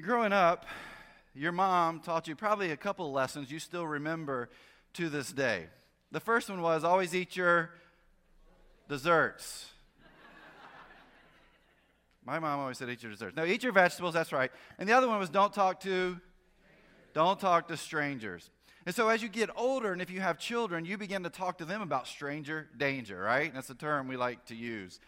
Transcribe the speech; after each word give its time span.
Growing 0.00 0.32
up, 0.32 0.64
your 1.34 1.50
mom 1.50 1.98
taught 1.98 2.28
you 2.28 2.36
probably 2.36 2.70
a 2.70 2.76
couple 2.76 3.10
lessons 3.10 3.50
you 3.50 3.58
still 3.58 3.84
remember 3.84 4.48
to 4.92 5.08
this 5.08 5.32
day. 5.32 5.66
The 6.12 6.20
first 6.20 6.48
one 6.48 6.62
was 6.62 6.84
always 6.84 7.16
eat 7.16 7.34
your 7.34 7.70
desserts. 8.88 9.66
My 12.24 12.38
mom 12.38 12.60
always 12.60 12.78
said 12.78 12.88
eat 12.90 13.02
your 13.02 13.10
desserts. 13.10 13.36
No, 13.36 13.44
eat 13.44 13.64
your 13.64 13.72
vegetables, 13.72 14.14
that's 14.14 14.32
right. 14.32 14.52
And 14.78 14.88
the 14.88 14.92
other 14.92 15.08
one 15.08 15.18
was 15.18 15.30
don't 15.30 15.52
talk 15.52 15.80
to 15.80 16.16
don't 17.12 17.40
talk 17.40 17.66
to 17.66 17.76
strangers. 17.76 18.50
And 18.86 18.94
so 18.94 19.08
as 19.08 19.20
you 19.20 19.28
get 19.28 19.50
older 19.56 19.92
and 19.92 20.00
if 20.00 20.10
you 20.10 20.20
have 20.20 20.38
children, 20.38 20.84
you 20.84 20.96
begin 20.96 21.24
to 21.24 21.30
talk 21.30 21.58
to 21.58 21.64
them 21.64 21.82
about 21.82 22.06
stranger 22.06 22.68
danger, 22.76 23.20
right? 23.20 23.52
That's 23.52 23.68
a 23.68 23.74
term 23.74 24.06
we 24.06 24.16
like 24.16 24.44
to 24.46 24.54
use. 24.54 25.00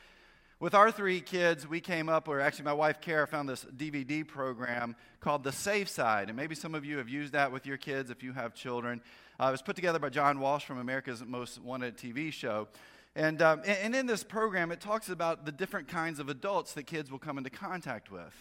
With 0.61 0.75
our 0.75 0.93
three 0.93 1.23
kids, 1.23 1.67
we 1.67 1.81
came 1.81 2.11
up, 2.11 2.29
or 2.29 2.39
actually, 2.39 2.67
my 2.67 2.75
wife 2.75 3.01
Kara 3.01 3.27
found 3.27 3.49
this 3.49 3.65
DVD 3.65 4.29
program 4.29 4.95
called 5.19 5.43
The 5.43 5.53
Safe 5.53 5.89
Side. 5.89 6.29
And 6.29 6.37
maybe 6.37 6.55
some 6.55 6.75
of 6.75 6.85
you 6.85 6.99
have 6.99 7.09
used 7.09 7.33
that 7.33 7.51
with 7.51 7.65
your 7.65 7.79
kids 7.79 8.11
if 8.11 8.23
you 8.23 8.35
have 8.35 8.53
children. 8.53 9.01
Uh, 9.41 9.47
it 9.47 9.53
was 9.53 9.63
put 9.63 9.75
together 9.75 9.99
by 9.99 10.11
John 10.11 10.39
Walsh 10.39 10.67
from 10.67 10.77
America's 10.77 11.25
Most 11.25 11.63
Wanted 11.63 11.97
TV 11.97 12.31
show. 12.31 12.69
And, 13.17 13.41
um, 13.41 13.63
and 13.65 13.97
in 13.97 14.05
this 14.05 14.23
program, 14.23 14.71
it 14.71 14.83
talks 14.83 15.09
about 15.09 15.47
the 15.47 15.53
different 15.53 15.89
kinds 15.89 16.19
of 16.19 16.29
adults 16.29 16.75
that 16.75 16.83
kids 16.83 17.11
will 17.11 17.19
come 17.19 17.39
into 17.39 17.49
contact 17.49 18.11
with. 18.11 18.35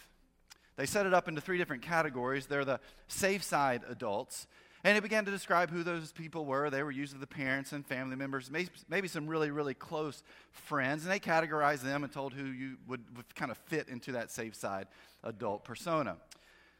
They 0.76 0.84
set 0.84 1.06
it 1.06 1.14
up 1.14 1.26
into 1.26 1.40
three 1.40 1.56
different 1.56 1.80
categories. 1.80 2.44
They're 2.44 2.66
the 2.66 2.80
safe 3.08 3.42
side 3.42 3.80
adults. 3.88 4.46
And 4.82 4.96
it 4.96 5.02
began 5.02 5.24
to 5.26 5.30
describe 5.30 5.70
who 5.70 5.82
those 5.82 6.10
people 6.10 6.46
were. 6.46 6.70
They 6.70 6.82
were 6.82 6.90
usually 6.90 7.20
the 7.20 7.26
parents 7.26 7.72
and 7.72 7.86
family 7.86 8.16
members, 8.16 8.50
maybe 8.88 9.08
some 9.08 9.26
really, 9.26 9.50
really 9.50 9.74
close 9.74 10.22
friends. 10.52 11.04
And 11.04 11.12
they 11.12 11.20
categorized 11.20 11.82
them 11.82 12.02
and 12.02 12.12
told 12.12 12.32
who 12.32 12.46
you 12.46 12.76
would, 12.88 13.04
would 13.16 13.34
kind 13.34 13.50
of 13.50 13.58
fit 13.58 13.88
into 13.88 14.12
that 14.12 14.30
safe 14.30 14.54
side 14.54 14.86
adult 15.22 15.64
persona. 15.64 16.16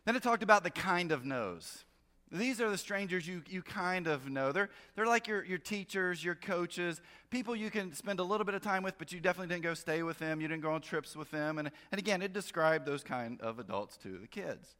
Then 0.06 0.16
it 0.16 0.22
talked 0.22 0.42
about 0.42 0.64
the 0.64 0.70
kind 0.70 1.12
of 1.12 1.26
knows. 1.26 1.84
These 2.32 2.60
are 2.60 2.70
the 2.70 2.78
strangers 2.78 3.26
you, 3.26 3.42
you 3.48 3.60
kind 3.60 4.06
of 4.06 4.30
know. 4.30 4.52
They're, 4.52 4.70
they're 4.94 5.06
like 5.06 5.26
your, 5.26 5.44
your 5.44 5.58
teachers, 5.58 6.24
your 6.24 6.36
coaches, 6.36 7.00
people 7.28 7.56
you 7.56 7.70
can 7.70 7.92
spend 7.92 8.20
a 8.20 8.22
little 8.22 8.44
bit 8.44 8.54
of 8.54 8.62
time 8.62 8.84
with, 8.84 8.96
but 8.98 9.12
you 9.12 9.18
definitely 9.18 9.52
didn't 9.52 9.64
go 9.64 9.74
stay 9.74 10.04
with 10.04 10.18
them. 10.20 10.40
You 10.40 10.46
didn't 10.46 10.62
go 10.62 10.70
on 10.70 10.80
trips 10.80 11.16
with 11.16 11.30
them. 11.32 11.58
And, 11.58 11.70
and 11.90 11.98
again, 11.98 12.22
it 12.22 12.32
described 12.32 12.86
those 12.86 13.02
kind 13.02 13.40
of 13.40 13.58
adults 13.58 13.96
to 13.98 14.16
the 14.16 14.28
kids. 14.28 14.76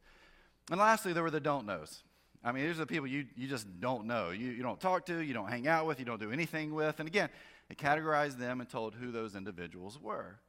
And 0.69 0.79
lastly, 0.79 1.11
there 1.11 1.23
were 1.23 1.31
the 1.31 1.41
don't 1.41 1.65
knows. 1.65 2.03
I 2.43 2.51
mean, 2.51 2.65
these 2.65 2.77
are 2.77 2.79
the 2.79 2.87
people 2.87 3.07
you, 3.07 3.25
you 3.35 3.47
just 3.47 3.67
don't 3.79 4.05
know. 4.05 4.31
You, 4.31 4.51
you 4.51 4.63
don't 4.63 4.79
talk 4.79 5.05
to, 5.07 5.19
you 5.19 5.33
don't 5.33 5.49
hang 5.49 5.67
out 5.67 5.85
with, 5.85 5.99
you 5.99 6.05
don't 6.05 6.19
do 6.19 6.31
anything 6.31 6.73
with. 6.73 6.99
And 6.99 7.07
again, 7.07 7.29
it 7.69 7.77
categorized 7.77 8.37
them 8.37 8.61
and 8.61 8.69
told 8.69 8.95
who 8.95 9.11
those 9.11 9.35
individuals 9.35 9.99
were. 10.01 10.39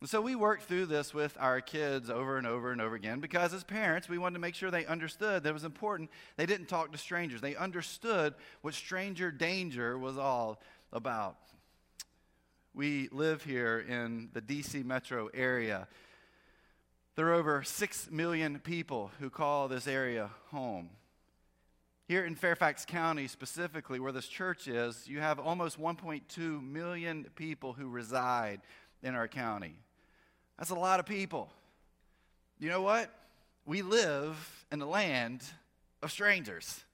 And 0.00 0.08
so 0.08 0.20
we 0.20 0.34
worked 0.34 0.64
through 0.64 0.86
this 0.86 1.14
with 1.14 1.36
our 1.40 1.60
kids 1.60 2.10
over 2.10 2.36
and 2.36 2.46
over 2.46 2.72
and 2.72 2.80
over 2.80 2.94
again 2.94 3.20
because 3.20 3.54
as 3.54 3.64
parents, 3.64 4.08
we 4.08 4.18
wanted 4.18 4.34
to 4.34 4.40
make 4.40 4.54
sure 4.54 4.70
they 4.70 4.86
understood 4.86 5.42
that 5.42 5.48
it 5.48 5.52
was 5.52 5.64
important. 5.64 6.10
They 6.36 6.46
didn't 6.46 6.66
talk 6.66 6.92
to 6.92 6.98
strangers, 6.98 7.40
they 7.40 7.56
understood 7.56 8.34
what 8.60 8.74
stranger 8.74 9.30
danger 9.30 9.98
was 9.98 10.18
all 10.18 10.60
about. 10.92 11.36
We 12.74 13.08
live 13.12 13.44
here 13.44 13.84
in 13.88 14.30
the 14.32 14.42
DC 14.42 14.84
metro 14.84 15.28
area. 15.32 15.88
There 17.16 17.28
are 17.28 17.34
over 17.34 17.62
6 17.62 18.10
million 18.10 18.58
people 18.58 19.12
who 19.20 19.30
call 19.30 19.68
this 19.68 19.86
area 19.86 20.30
home. 20.50 20.90
Here 22.06 22.24
in 22.24 22.34
Fairfax 22.34 22.84
County, 22.84 23.26
specifically 23.28 23.98
where 23.98 24.12
this 24.12 24.26
church 24.26 24.68
is, 24.68 25.08
you 25.08 25.20
have 25.20 25.38
almost 25.38 25.80
1.2 25.80 26.62
million 26.62 27.26
people 27.34 27.72
who 27.72 27.88
reside 27.88 28.60
in 29.02 29.14
our 29.14 29.26
county. 29.26 29.76
That's 30.58 30.70
a 30.70 30.74
lot 30.74 31.00
of 31.00 31.06
people. 31.06 31.50
You 32.58 32.68
know 32.68 32.82
what? 32.82 33.10
We 33.64 33.80
live 33.80 34.66
in 34.70 34.78
the 34.78 34.86
land 34.86 35.42
of 36.02 36.12
strangers. 36.12 36.84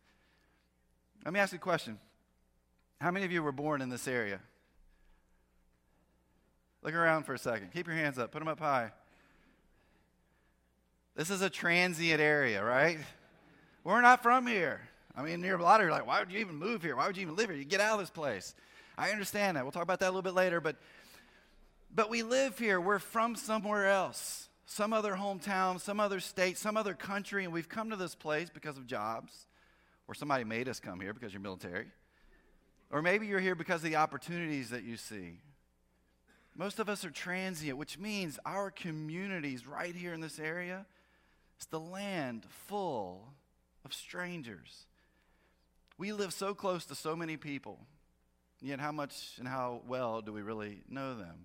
Let 1.24 1.34
me 1.34 1.40
ask 1.40 1.52
you 1.52 1.56
a 1.56 1.60
question. 1.60 1.98
How 3.00 3.10
many 3.10 3.26
of 3.26 3.32
you 3.32 3.42
were 3.42 3.52
born 3.52 3.82
in 3.82 3.88
this 3.88 4.06
area? 4.06 4.40
Look 6.82 6.94
around 6.94 7.24
for 7.24 7.34
a 7.34 7.38
second. 7.38 7.72
Keep 7.72 7.88
your 7.88 7.96
hands 7.96 8.18
up. 8.18 8.30
Put 8.30 8.38
them 8.38 8.48
up 8.48 8.60
high. 8.60 8.92
This 11.16 11.30
is 11.30 11.42
a 11.42 11.50
transient 11.50 12.20
area, 12.20 12.64
right? 12.64 12.98
We're 13.82 14.00
not 14.00 14.22
from 14.22 14.46
here. 14.46 14.80
I 15.14 15.22
mean, 15.22 15.44
are 15.44 15.54
a 15.54 15.62
lot 15.62 15.80
of 15.80 15.86
you 15.86 15.92
like, 15.92 16.06
why 16.06 16.20
would 16.20 16.30
you 16.30 16.38
even 16.38 16.56
move 16.56 16.82
here? 16.82 16.96
Why 16.96 17.06
would 17.06 17.16
you 17.16 17.22
even 17.22 17.36
live 17.36 17.50
here? 17.50 17.58
You 17.58 17.64
get 17.64 17.80
out 17.80 17.94
of 17.94 18.00
this 18.00 18.10
place. 18.10 18.54
I 18.96 19.10
understand 19.10 19.56
that. 19.56 19.64
We'll 19.64 19.72
talk 19.72 19.82
about 19.82 20.00
that 20.00 20.06
a 20.06 20.12
little 20.12 20.22
bit 20.22 20.34
later, 20.34 20.60
but 20.60 20.76
but 21.92 22.08
we 22.08 22.22
live 22.22 22.58
here. 22.58 22.80
We're 22.80 23.00
from 23.00 23.34
somewhere 23.34 23.88
else. 23.88 24.48
Some 24.64 24.92
other 24.92 25.14
hometown, 25.14 25.80
some 25.80 25.98
other 25.98 26.20
state, 26.20 26.56
some 26.56 26.76
other 26.76 26.94
country, 26.94 27.42
and 27.44 27.52
we've 27.52 27.68
come 27.68 27.90
to 27.90 27.96
this 27.96 28.14
place 28.14 28.48
because 28.48 28.78
of 28.78 28.86
jobs, 28.86 29.46
or 30.06 30.14
somebody 30.14 30.44
made 30.44 30.68
us 30.68 30.78
come 30.78 31.00
here 31.00 31.12
because 31.12 31.32
you're 31.32 31.42
military. 31.42 31.86
Or 32.92 33.02
maybe 33.02 33.26
you're 33.26 33.40
here 33.40 33.56
because 33.56 33.82
of 33.82 33.90
the 33.90 33.96
opportunities 33.96 34.70
that 34.70 34.84
you 34.84 34.96
see. 34.96 35.40
Most 36.54 36.78
of 36.78 36.88
us 36.88 37.04
are 37.04 37.10
transient, 37.10 37.78
which 37.78 37.98
means 37.98 38.38
our 38.44 38.70
communities 38.70 39.66
right 39.66 39.94
here 39.94 40.12
in 40.12 40.20
this 40.20 40.38
area 40.38 40.86
is 41.58 41.66
the 41.66 41.80
land 41.80 42.44
full 42.48 43.32
of 43.84 43.92
strangers. 43.92 44.86
We 46.00 46.12
live 46.12 46.32
so 46.32 46.54
close 46.54 46.86
to 46.86 46.94
so 46.94 47.14
many 47.14 47.36
people, 47.36 47.78
yet 48.62 48.80
how 48.80 48.90
much 48.90 49.34
and 49.38 49.46
how 49.46 49.82
well 49.86 50.22
do 50.22 50.32
we 50.32 50.40
really 50.40 50.80
know 50.88 51.14
them? 51.14 51.44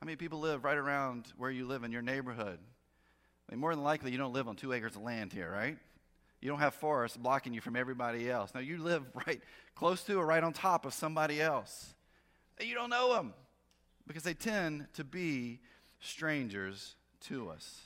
How 0.00 0.06
many 0.06 0.16
people 0.16 0.40
live 0.40 0.64
right 0.64 0.78
around 0.78 1.26
where 1.36 1.50
you 1.50 1.66
live 1.66 1.84
in 1.84 1.92
your 1.92 2.00
neighborhood? 2.00 2.58
I 2.58 3.52
mean, 3.52 3.60
more 3.60 3.74
than 3.74 3.84
likely, 3.84 4.10
you 4.10 4.16
don't 4.16 4.32
live 4.32 4.48
on 4.48 4.56
two 4.56 4.72
acres 4.72 4.96
of 4.96 5.02
land 5.02 5.34
here, 5.34 5.50
right? 5.50 5.76
You 6.40 6.48
don't 6.48 6.60
have 6.60 6.72
forests 6.72 7.18
blocking 7.18 7.52
you 7.52 7.60
from 7.60 7.76
everybody 7.76 8.30
else. 8.30 8.54
Now, 8.54 8.60
you 8.60 8.78
live 8.78 9.04
right 9.26 9.42
close 9.74 10.02
to 10.04 10.14
or 10.14 10.24
right 10.24 10.42
on 10.42 10.54
top 10.54 10.86
of 10.86 10.94
somebody 10.94 11.38
else. 11.38 11.94
And 12.56 12.66
you 12.66 12.74
don't 12.74 12.88
know 12.88 13.12
them 13.12 13.34
because 14.06 14.22
they 14.22 14.32
tend 14.32 14.86
to 14.94 15.04
be 15.04 15.60
strangers 16.00 16.96
to 17.26 17.50
us. 17.50 17.82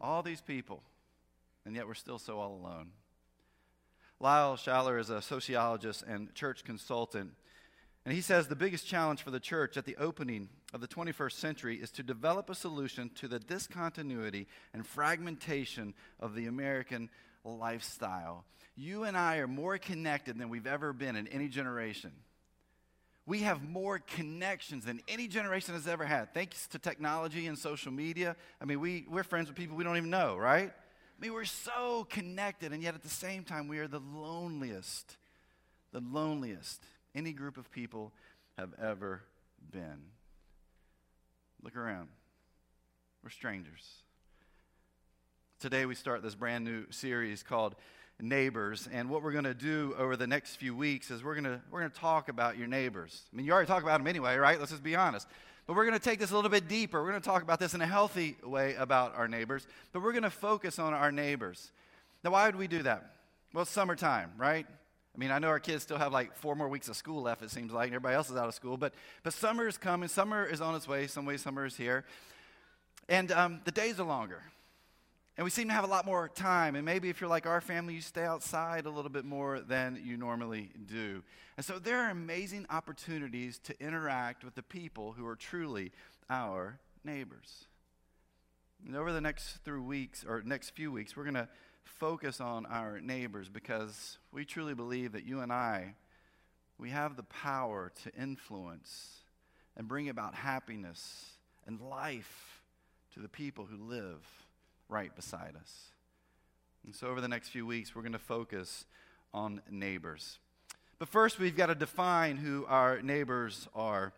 All 0.00 0.24
these 0.24 0.40
people, 0.40 0.82
and 1.64 1.76
yet 1.76 1.86
we're 1.86 1.94
still 1.94 2.18
so 2.18 2.40
all 2.40 2.56
alone. 2.60 2.88
Lyle 4.18 4.56
Schaller 4.56 4.98
is 4.98 5.10
a 5.10 5.20
sociologist 5.20 6.02
and 6.02 6.34
church 6.34 6.64
consultant. 6.64 7.32
And 8.04 8.14
he 8.14 8.20
says 8.20 8.46
the 8.46 8.56
biggest 8.56 8.86
challenge 8.86 9.22
for 9.22 9.30
the 9.30 9.40
church 9.40 9.76
at 9.76 9.84
the 9.84 9.96
opening 9.96 10.48
of 10.72 10.80
the 10.80 10.88
21st 10.88 11.32
century 11.32 11.76
is 11.76 11.90
to 11.92 12.02
develop 12.02 12.48
a 12.48 12.54
solution 12.54 13.10
to 13.16 13.28
the 13.28 13.40
discontinuity 13.40 14.46
and 14.72 14.86
fragmentation 14.86 15.92
of 16.20 16.34
the 16.34 16.46
American 16.46 17.10
lifestyle. 17.44 18.44
You 18.76 19.04
and 19.04 19.16
I 19.16 19.38
are 19.38 19.48
more 19.48 19.76
connected 19.78 20.38
than 20.38 20.48
we've 20.48 20.66
ever 20.66 20.92
been 20.92 21.16
in 21.16 21.26
any 21.28 21.48
generation. 21.48 22.12
We 23.26 23.40
have 23.40 23.68
more 23.68 23.98
connections 23.98 24.84
than 24.84 25.00
any 25.08 25.26
generation 25.26 25.74
has 25.74 25.88
ever 25.88 26.04
had, 26.04 26.32
thanks 26.32 26.68
to 26.68 26.78
technology 26.78 27.48
and 27.48 27.58
social 27.58 27.90
media. 27.90 28.36
I 28.60 28.66
mean, 28.66 28.78
we, 28.78 29.04
we're 29.10 29.24
friends 29.24 29.48
with 29.48 29.56
people 29.56 29.76
we 29.76 29.82
don't 29.82 29.96
even 29.96 30.10
know, 30.10 30.36
right? 30.36 30.72
I 31.16 31.22
mean, 31.22 31.32
we're 31.32 31.44
so 31.44 32.06
connected, 32.10 32.72
and 32.72 32.82
yet 32.82 32.94
at 32.94 33.02
the 33.02 33.08
same 33.08 33.42
time, 33.42 33.68
we 33.68 33.78
are 33.78 33.88
the 33.88 34.02
loneliest, 34.14 35.16
the 35.92 36.00
loneliest 36.00 36.82
any 37.14 37.32
group 37.32 37.56
of 37.56 37.70
people 37.72 38.12
have 38.58 38.74
ever 38.80 39.22
been. 39.72 40.10
Look 41.62 41.74
around. 41.74 42.08
We're 43.24 43.30
strangers. 43.30 43.82
Today, 45.58 45.86
we 45.86 45.94
start 45.94 46.22
this 46.22 46.34
brand 46.34 46.64
new 46.64 46.84
series 46.90 47.42
called 47.42 47.76
Neighbors. 48.20 48.86
And 48.92 49.08
what 49.08 49.22
we're 49.22 49.32
going 49.32 49.44
to 49.44 49.54
do 49.54 49.94
over 49.98 50.16
the 50.16 50.26
next 50.26 50.56
few 50.56 50.76
weeks 50.76 51.10
is 51.10 51.24
we're 51.24 51.34
going 51.34 51.44
to, 51.44 51.62
we're 51.70 51.80
going 51.80 51.90
to 51.90 51.98
talk 51.98 52.28
about 52.28 52.58
your 52.58 52.66
neighbors. 52.66 53.22
I 53.32 53.36
mean, 53.36 53.46
you 53.46 53.52
already 53.52 53.66
talk 53.66 53.82
about 53.82 53.98
them 53.98 54.06
anyway, 54.06 54.36
right? 54.36 54.58
Let's 54.58 54.70
just 54.70 54.82
be 54.82 54.96
honest. 54.96 55.26
But 55.66 55.74
we're 55.74 55.84
going 55.84 55.98
to 55.98 56.04
take 56.04 56.18
this 56.20 56.30
a 56.30 56.36
little 56.36 56.50
bit 56.50 56.68
deeper. 56.68 57.02
We're 57.02 57.10
going 57.10 57.22
to 57.22 57.28
talk 57.28 57.42
about 57.42 57.58
this 57.58 57.74
in 57.74 57.80
a 57.80 57.86
healthy 57.86 58.36
way 58.44 58.74
about 58.76 59.16
our 59.16 59.26
neighbors, 59.26 59.66
but 59.92 60.02
we're 60.02 60.12
going 60.12 60.22
to 60.22 60.30
focus 60.30 60.78
on 60.78 60.94
our 60.94 61.10
neighbors. 61.10 61.72
Now, 62.22 62.30
why 62.30 62.46
would 62.46 62.56
we 62.56 62.68
do 62.68 62.82
that? 62.84 63.12
Well, 63.52 63.64
summertime, 63.64 64.32
right? 64.38 64.66
I 64.68 65.18
mean, 65.18 65.30
I 65.30 65.38
know 65.38 65.48
our 65.48 65.60
kids 65.60 65.82
still 65.82 65.96
have 65.96 66.12
like 66.12 66.36
four 66.36 66.54
more 66.54 66.68
weeks 66.68 66.88
of 66.88 66.96
school 66.96 67.22
left, 67.22 67.42
it 67.42 67.50
seems 67.50 67.72
like, 67.72 67.86
and 67.86 67.94
everybody 67.94 68.14
else 68.14 68.30
is 68.30 68.36
out 68.36 68.48
of 68.48 68.54
school, 68.54 68.76
but, 68.76 68.92
but 69.22 69.32
summer 69.32 69.66
is 69.66 69.78
coming. 69.78 70.08
Summer 70.08 70.44
is 70.44 70.60
on 70.60 70.74
its 70.74 70.86
way. 70.86 71.06
Some 71.06 71.24
way, 71.24 71.36
summer 71.36 71.64
is 71.64 71.76
here. 71.76 72.04
And 73.08 73.32
um, 73.32 73.60
the 73.64 73.70
days 73.70 73.98
are 73.98 74.06
longer. 74.06 74.42
And 75.36 75.44
we 75.44 75.50
seem 75.50 75.68
to 75.68 75.74
have 75.74 75.84
a 75.84 75.88
lot 75.88 76.06
more 76.06 76.28
time. 76.28 76.76
And 76.76 76.84
maybe 76.84 77.10
if 77.10 77.20
you're 77.20 77.28
like 77.28 77.46
our 77.46 77.60
family, 77.60 77.94
you 77.94 78.00
stay 78.00 78.24
outside 78.24 78.86
a 78.86 78.90
little 78.90 79.10
bit 79.10 79.26
more 79.26 79.60
than 79.60 80.00
you 80.02 80.16
normally 80.16 80.70
do. 80.86 81.22
And 81.58 81.66
so 81.66 81.78
there 81.78 81.98
are 81.98 82.10
amazing 82.10 82.66
opportunities 82.70 83.58
to 83.64 83.78
interact 83.78 84.44
with 84.44 84.54
the 84.54 84.62
people 84.62 85.12
who 85.12 85.26
are 85.26 85.36
truly 85.36 85.92
our 86.30 86.80
neighbors. 87.04 87.66
And 88.86 88.96
over 88.96 89.12
the 89.12 89.20
next 89.20 89.58
three 89.64 89.80
weeks, 89.80 90.24
or 90.26 90.42
next 90.42 90.70
few 90.70 90.90
weeks, 90.90 91.16
we're 91.16 91.24
going 91.24 91.34
to 91.34 91.48
focus 91.84 92.40
on 92.40 92.64
our 92.66 93.00
neighbors 93.00 93.48
because 93.50 94.18
we 94.32 94.44
truly 94.44 94.74
believe 94.74 95.12
that 95.12 95.26
you 95.26 95.40
and 95.40 95.52
I, 95.52 95.94
we 96.78 96.90
have 96.90 97.16
the 97.16 97.22
power 97.24 97.92
to 98.04 98.14
influence 98.14 99.20
and 99.76 99.86
bring 99.86 100.08
about 100.08 100.34
happiness 100.34 101.32
and 101.66 101.80
life 101.80 102.62
to 103.14 103.20
the 103.20 103.28
people 103.28 103.66
who 103.66 103.76
live 103.76 104.45
right 104.88 105.14
beside 105.14 105.54
us. 105.60 105.90
And 106.84 106.94
so, 106.94 107.08
over 107.08 107.20
the 107.20 107.28
next 107.28 107.48
few 107.48 107.66
weeks, 107.66 107.94
we're 107.94 108.02
going 108.02 108.12
to 108.12 108.18
focus 108.18 108.84
on 109.34 109.60
neighbors. 109.70 110.38
But 110.98 111.08
first, 111.08 111.38
we've 111.38 111.56
got 111.56 111.66
to 111.66 111.74
define 111.74 112.36
who 112.36 112.64
our 112.66 113.02
neighbors 113.02 113.68
are. 113.74 114.12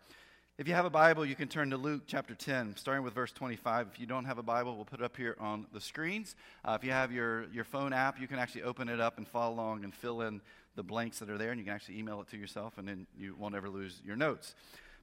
If 0.57 0.67
you 0.67 0.73
have 0.73 0.85
a 0.85 0.89
Bible, 0.89 1.25
you 1.25 1.35
can 1.35 1.47
turn 1.47 1.69
to 1.69 1.77
Luke 1.77 2.03
chapter 2.05 2.35
10, 2.35 2.75
starting 2.75 3.03
with 3.03 3.13
verse 3.13 3.31
25. 3.31 3.87
If 3.93 3.99
you 3.99 4.05
don't 4.05 4.25
have 4.25 4.37
a 4.37 4.43
Bible, 4.43 4.75
we'll 4.75 4.85
put 4.85 4.99
it 4.99 5.03
up 5.03 5.15
here 5.15 5.35
on 5.39 5.65
the 5.73 5.79
screens. 5.79 6.35
Uh, 6.65 6.77
if 6.79 6.85
you 6.85 6.91
have 6.91 7.11
your, 7.11 7.45
your 7.53 7.63
phone 7.63 7.93
app, 7.93 8.19
you 8.19 8.27
can 8.27 8.39
actually 8.39 8.63
open 8.63 8.89
it 8.89 8.99
up 8.99 9.17
and 9.17 9.27
follow 9.27 9.53
along 9.53 9.83
and 9.83 9.93
fill 9.93 10.21
in 10.21 10.41
the 10.75 10.83
blanks 10.83 11.19
that 11.19 11.29
are 11.29 11.37
there, 11.37 11.51
and 11.51 11.59
you 11.59 11.65
can 11.65 11.73
actually 11.73 11.97
email 11.97 12.21
it 12.21 12.27
to 12.29 12.37
yourself, 12.37 12.77
and 12.77 12.87
then 12.87 13.07
you 13.17 13.35
won't 13.39 13.55
ever 13.55 13.69
lose 13.69 14.01
your 14.05 14.15
notes. 14.15 14.53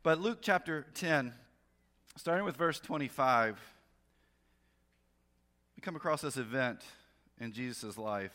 But 0.02 0.20
Luke 0.20 0.38
chapter 0.42 0.86
10, 0.94 1.32
starting 2.16 2.44
with 2.44 2.56
verse 2.56 2.78
25, 2.78 3.58
we 5.76 5.82
come 5.82 5.96
across 5.96 6.22
this 6.22 6.36
event 6.36 6.80
in 7.40 7.52
Jesus' 7.52 7.98
life. 7.98 8.32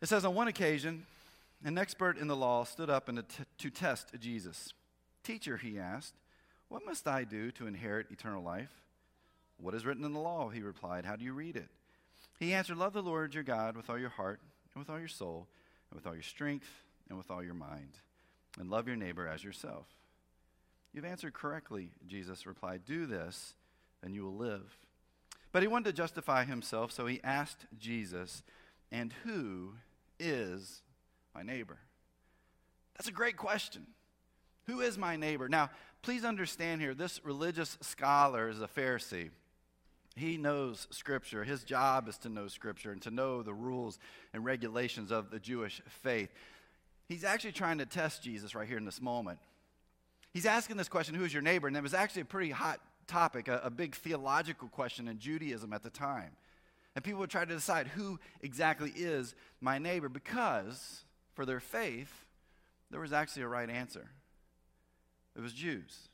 It 0.00 0.08
says, 0.08 0.24
On 0.24 0.34
one 0.34 0.48
occasion, 0.48 1.04
an 1.64 1.76
expert 1.76 2.16
in 2.16 2.28
the 2.28 2.36
law 2.36 2.64
stood 2.64 2.88
up 2.88 3.08
and 3.08 3.22
to 3.58 3.70
test 3.70 4.08
Jesus. 4.18 4.72
Teacher, 5.22 5.56
he 5.56 5.78
asked, 5.78 6.14
What 6.68 6.86
must 6.86 7.06
I 7.06 7.24
do 7.24 7.50
to 7.52 7.66
inherit 7.66 8.06
eternal 8.10 8.42
life? 8.42 8.70
What 9.58 9.74
is 9.74 9.84
written 9.84 10.04
in 10.04 10.12
the 10.12 10.20
law? 10.20 10.48
He 10.48 10.62
replied, 10.62 11.04
How 11.04 11.16
do 11.16 11.24
you 11.24 11.34
read 11.34 11.56
it? 11.56 11.68
He 12.38 12.54
answered, 12.54 12.78
Love 12.78 12.94
the 12.94 13.02
Lord 13.02 13.34
your 13.34 13.42
God 13.42 13.76
with 13.76 13.90
all 13.90 13.98
your 13.98 14.08
heart, 14.08 14.40
and 14.74 14.80
with 14.80 14.88
all 14.88 14.98
your 14.98 15.08
soul, 15.08 15.48
and 15.90 15.98
with 15.98 16.06
all 16.06 16.14
your 16.14 16.22
strength, 16.22 16.70
and 17.08 17.18
with 17.18 17.30
all 17.30 17.42
your 17.42 17.54
mind, 17.54 17.98
and 18.58 18.70
love 18.70 18.86
your 18.86 18.96
neighbor 18.96 19.26
as 19.26 19.44
yourself. 19.44 19.86
You've 20.94 21.04
answered 21.04 21.34
correctly, 21.34 21.90
Jesus 22.06 22.46
replied. 22.46 22.82
Do 22.86 23.06
this, 23.06 23.54
and 24.02 24.14
you 24.14 24.24
will 24.24 24.36
live. 24.36 24.78
But 25.52 25.62
he 25.62 25.68
wanted 25.68 25.90
to 25.90 25.96
justify 25.96 26.44
himself, 26.44 26.92
so 26.92 27.06
he 27.06 27.20
asked 27.24 27.66
Jesus, 27.78 28.42
And 28.92 29.12
who 29.24 29.74
is 30.18 30.82
my 31.34 31.42
neighbor? 31.42 31.78
That's 32.96 33.08
a 33.08 33.12
great 33.12 33.36
question. 33.36 33.86
Who 34.66 34.80
is 34.80 34.96
my 34.96 35.16
neighbor? 35.16 35.48
Now, 35.48 35.70
please 36.02 36.24
understand 36.24 36.80
here, 36.80 36.94
this 36.94 37.24
religious 37.24 37.78
scholar 37.80 38.48
is 38.48 38.60
a 38.60 38.68
Pharisee. 38.68 39.30
He 40.16 40.36
knows 40.36 40.86
Scripture. 40.90 41.44
His 41.44 41.64
job 41.64 42.08
is 42.08 42.18
to 42.18 42.28
know 42.28 42.46
Scripture 42.48 42.92
and 42.92 43.00
to 43.02 43.10
know 43.10 43.42
the 43.42 43.54
rules 43.54 43.98
and 44.32 44.44
regulations 44.44 45.10
of 45.10 45.30
the 45.30 45.38
Jewish 45.38 45.82
faith. 46.02 46.30
He's 47.08 47.24
actually 47.24 47.52
trying 47.52 47.78
to 47.78 47.86
test 47.86 48.22
Jesus 48.22 48.54
right 48.54 48.68
here 48.68 48.78
in 48.78 48.84
this 48.84 49.00
moment. 49.00 49.38
He's 50.32 50.46
asking 50.46 50.76
this 50.76 50.88
question, 50.88 51.14
Who 51.14 51.24
is 51.24 51.32
your 51.32 51.42
neighbor? 51.42 51.66
And 51.66 51.76
it 51.76 51.82
was 51.82 51.94
actually 51.94 52.22
a 52.22 52.26
pretty 52.26 52.50
hot 52.50 52.80
topic, 53.10 53.48
a, 53.48 53.60
a 53.64 53.70
big 53.70 53.94
theological 53.94 54.68
question 54.68 55.08
in 55.08 55.18
Judaism 55.18 55.72
at 55.72 55.82
the 55.82 55.90
time. 55.90 56.30
And 56.94 57.04
people 57.04 57.20
would 57.20 57.30
try 57.30 57.44
to 57.44 57.54
decide 57.54 57.88
who 57.88 58.18
exactly 58.40 58.92
is 58.94 59.34
my 59.60 59.78
neighbor 59.78 60.08
because 60.08 61.04
for 61.34 61.44
their 61.44 61.60
faith, 61.60 62.12
there 62.90 63.00
was 63.00 63.12
actually 63.12 63.42
a 63.42 63.48
right 63.48 63.70
answer. 63.70 64.10
It 65.36 65.40
was 65.40 65.52
Jews. 65.52 66.08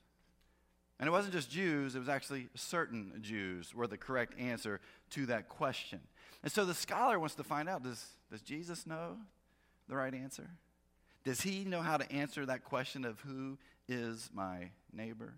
And 0.99 1.07
it 1.07 1.11
wasn't 1.11 1.35
just 1.35 1.51
Jews, 1.51 1.95
it 1.95 1.99
was 1.99 2.09
actually 2.09 2.49
certain 2.55 3.13
Jews 3.21 3.75
were 3.75 3.87
the 3.87 3.99
correct 3.99 4.39
answer 4.39 4.81
to 5.11 5.27
that 5.27 5.49
question. 5.49 6.01
And 6.43 6.51
so 6.51 6.65
the 6.65 6.75
scholar 6.75 7.19
wants 7.19 7.35
to 7.35 7.45
find 7.45 7.69
out 7.69 7.83
does, 7.83 8.05
does 8.31 8.41
Jesus 8.41 8.87
know 8.87 9.17
the 9.89 9.97
right 9.97 10.15
answer? 10.15 10.49
Does 11.25 11.41
he 11.41 11.65
know 11.65 11.83
how 11.83 11.97
to 11.97 12.11
answer 12.13 12.47
that 12.47 12.65
question 12.65 13.05
of 13.05 13.21
who 13.21 13.59
is 13.89 14.31
my 14.33 14.71
neighbor? 14.93 15.35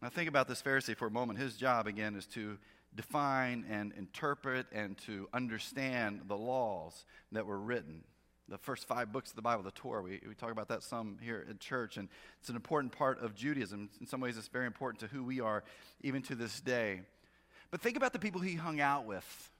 Now, 0.00 0.08
think 0.08 0.28
about 0.28 0.46
this 0.46 0.62
Pharisee 0.62 0.96
for 0.96 1.06
a 1.06 1.10
moment. 1.10 1.38
His 1.38 1.56
job, 1.56 1.86
again, 1.86 2.14
is 2.14 2.26
to 2.28 2.58
define 2.94 3.64
and 3.68 3.92
interpret 3.96 4.66
and 4.72 4.96
to 4.98 5.28
understand 5.32 6.22
the 6.28 6.36
laws 6.36 7.04
that 7.32 7.46
were 7.46 7.58
written 7.58 8.04
the 8.48 8.58
first 8.58 8.86
five 8.86 9.12
books 9.12 9.30
of 9.30 9.36
the 9.36 9.42
Bible, 9.42 9.62
the 9.62 9.70
Torah. 9.70 10.02
We, 10.02 10.20
we 10.26 10.34
talk 10.34 10.50
about 10.50 10.68
that 10.68 10.82
some 10.82 11.18
here 11.22 11.46
at 11.48 11.60
church, 11.60 11.96
and 11.96 12.08
it's 12.40 12.48
an 12.48 12.56
important 12.56 12.92
part 12.92 13.22
of 13.22 13.34
Judaism. 13.34 13.90
In 14.00 14.06
some 14.06 14.20
ways, 14.20 14.38
it's 14.38 14.48
very 14.48 14.66
important 14.66 15.00
to 15.00 15.06
who 15.06 15.22
we 15.22 15.40
are, 15.40 15.62
even 16.02 16.22
to 16.22 16.34
this 16.34 16.60
day. 16.60 17.02
But 17.70 17.80
think 17.80 17.96
about 17.96 18.12
the 18.12 18.18
people 18.18 18.40
he 18.40 18.54
hung 18.54 18.80
out 18.80 19.04
with. 19.04 19.50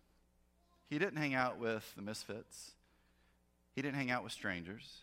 He 0.89 0.99
didn't 0.99 1.17
hang 1.17 1.35
out 1.35 1.59
with 1.59 1.95
the 1.97 2.03
misfits, 2.03 2.73
he 3.75 3.83
didn't 3.83 3.97
hang 3.97 4.11
out 4.11 4.25
with 4.25 4.33
strangers, 4.33 5.03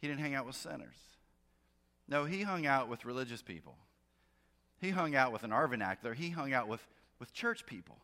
he 0.00 0.08
didn't 0.08 0.20
hang 0.20 0.34
out 0.34 0.46
with 0.46 0.56
sinners. 0.56 0.96
No, 2.08 2.24
he 2.24 2.42
hung 2.42 2.66
out 2.66 2.88
with 2.88 3.04
religious 3.04 3.40
people. 3.40 3.76
He 4.80 4.90
hung 4.90 5.14
out 5.14 5.32
with 5.32 5.42
an 5.44 5.50
vernacular, 5.50 6.14
he 6.14 6.30
hung 6.30 6.52
out 6.52 6.68
with, 6.68 6.86
with 7.18 7.32
church 7.32 7.66
people. 7.66 7.98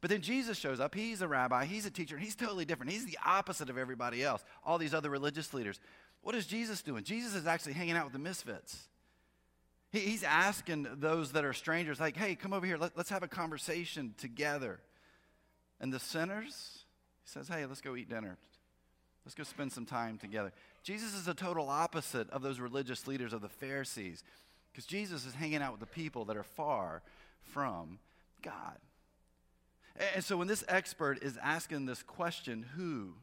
But 0.00 0.10
then 0.10 0.20
Jesus 0.20 0.58
shows 0.58 0.80
up. 0.80 0.96
He's 0.96 1.22
a 1.22 1.28
rabbi, 1.28 1.64
he's 1.64 1.86
a 1.86 1.90
teacher, 1.90 2.16
and 2.16 2.24
he's 2.24 2.34
totally 2.34 2.64
different. 2.64 2.90
He's 2.90 3.06
the 3.06 3.18
opposite 3.24 3.70
of 3.70 3.78
everybody 3.78 4.22
else, 4.22 4.44
all 4.64 4.76
these 4.76 4.94
other 4.94 5.10
religious 5.10 5.54
leaders. 5.54 5.78
What 6.22 6.34
is 6.34 6.46
Jesus 6.46 6.82
doing? 6.82 7.04
Jesus 7.04 7.34
is 7.36 7.46
actually 7.46 7.74
hanging 7.74 7.96
out 7.96 8.04
with 8.04 8.12
the 8.12 8.18
misfits. 8.18 8.88
He, 9.92 10.00
he's 10.00 10.24
asking 10.24 10.88
those 10.94 11.32
that 11.32 11.44
are 11.44 11.52
strangers, 11.52 12.00
like, 12.00 12.16
hey, 12.16 12.34
come 12.34 12.52
over 12.52 12.66
here, 12.66 12.78
Let, 12.78 12.96
let's 12.96 13.10
have 13.10 13.22
a 13.22 13.28
conversation 13.28 14.14
together. 14.18 14.80
And 15.80 15.92
the 15.92 16.00
sinners, 16.00 16.84
he 17.24 17.30
says, 17.30 17.46
hey, 17.46 17.64
let's 17.66 17.80
go 17.80 17.94
eat 17.94 18.08
dinner. 18.08 18.38
Let's 19.24 19.36
go 19.36 19.44
spend 19.44 19.70
some 19.72 19.86
time 19.86 20.18
together. 20.18 20.52
Jesus 20.82 21.14
is 21.14 21.28
a 21.28 21.34
total 21.34 21.68
opposite 21.68 22.28
of 22.30 22.42
those 22.42 22.58
religious 22.58 23.06
leaders 23.06 23.32
of 23.32 23.40
the 23.40 23.48
Pharisees 23.48 24.24
because 24.72 24.86
Jesus 24.86 25.26
is 25.26 25.34
hanging 25.34 25.62
out 25.62 25.72
with 25.72 25.80
the 25.80 25.86
people 25.86 26.24
that 26.26 26.36
are 26.36 26.42
far 26.42 27.02
from 27.42 27.98
God. 28.42 28.78
And 30.14 30.24
so 30.24 30.36
when 30.36 30.48
this 30.48 30.64
expert 30.68 31.22
is 31.22 31.38
asking 31.42 31.86
this 31.86 32.02
question, 32.02 32.64
who? 32.76 33.14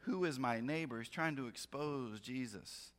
Who 0.00 0.24
is 0.24 0.38
my 0.38 0.60
neighbor? 0.60 0.98
He's 0.98 1.08
trying 1.08 1.36
to 1.36 1.46
expose 1.46 2.20
Jesus. 2.20 2.90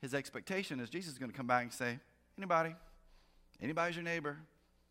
His 0.00 0.14
expectation 0.14 0.80
is 0.80 0.90
Jesus 0.90 1.12
is 1.12 1.18
going 1.18 1.30
to 1.30 1.36
come 1.36 1.46
back 1.46 1.62
and 1.62 1.72
say, 1.72 1.98
anybody, 2.36 2.74
anybody's 3.62 3.96
your 3.96 4.04
neighbor. 4.04 4.36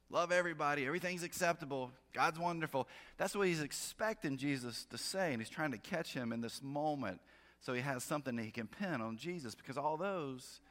Love 0.09 0.31
everybody. 0.31 0.85
Everything's 0.85 1.23
acceptable. 1.23 1.91
God's 2.13 2.39
wonderful. 2.39 2.87
That's 3.17 3.35
what 3.35 3.47
he's 3.47 3.61
expecting 3.61 4.37
Jesus 4.37 4.85
to 4.85 4.97
say. 4.97 5.33
And 5.33 5.41
he's 5.41 5.49
trying 5.49 5.71
to 5.71 5.77
catch 5.77 6.13
him 6.13 6.31
in 6.31 6.41
this 6.41 6.61
moment 6.63 7.19
so 7.59 7.73
he 7.73 7.81
has 7.81 8.03
something 8.03 8.35
that 8.35 8.43
he 8.43 8.51
can 8.51 8.67
pin 8.67 9.01
on 9.01 9.17
Jesus 9.17 9.53
because 9.53 9.77
all 9.77 9.97
those, 9.97 10.61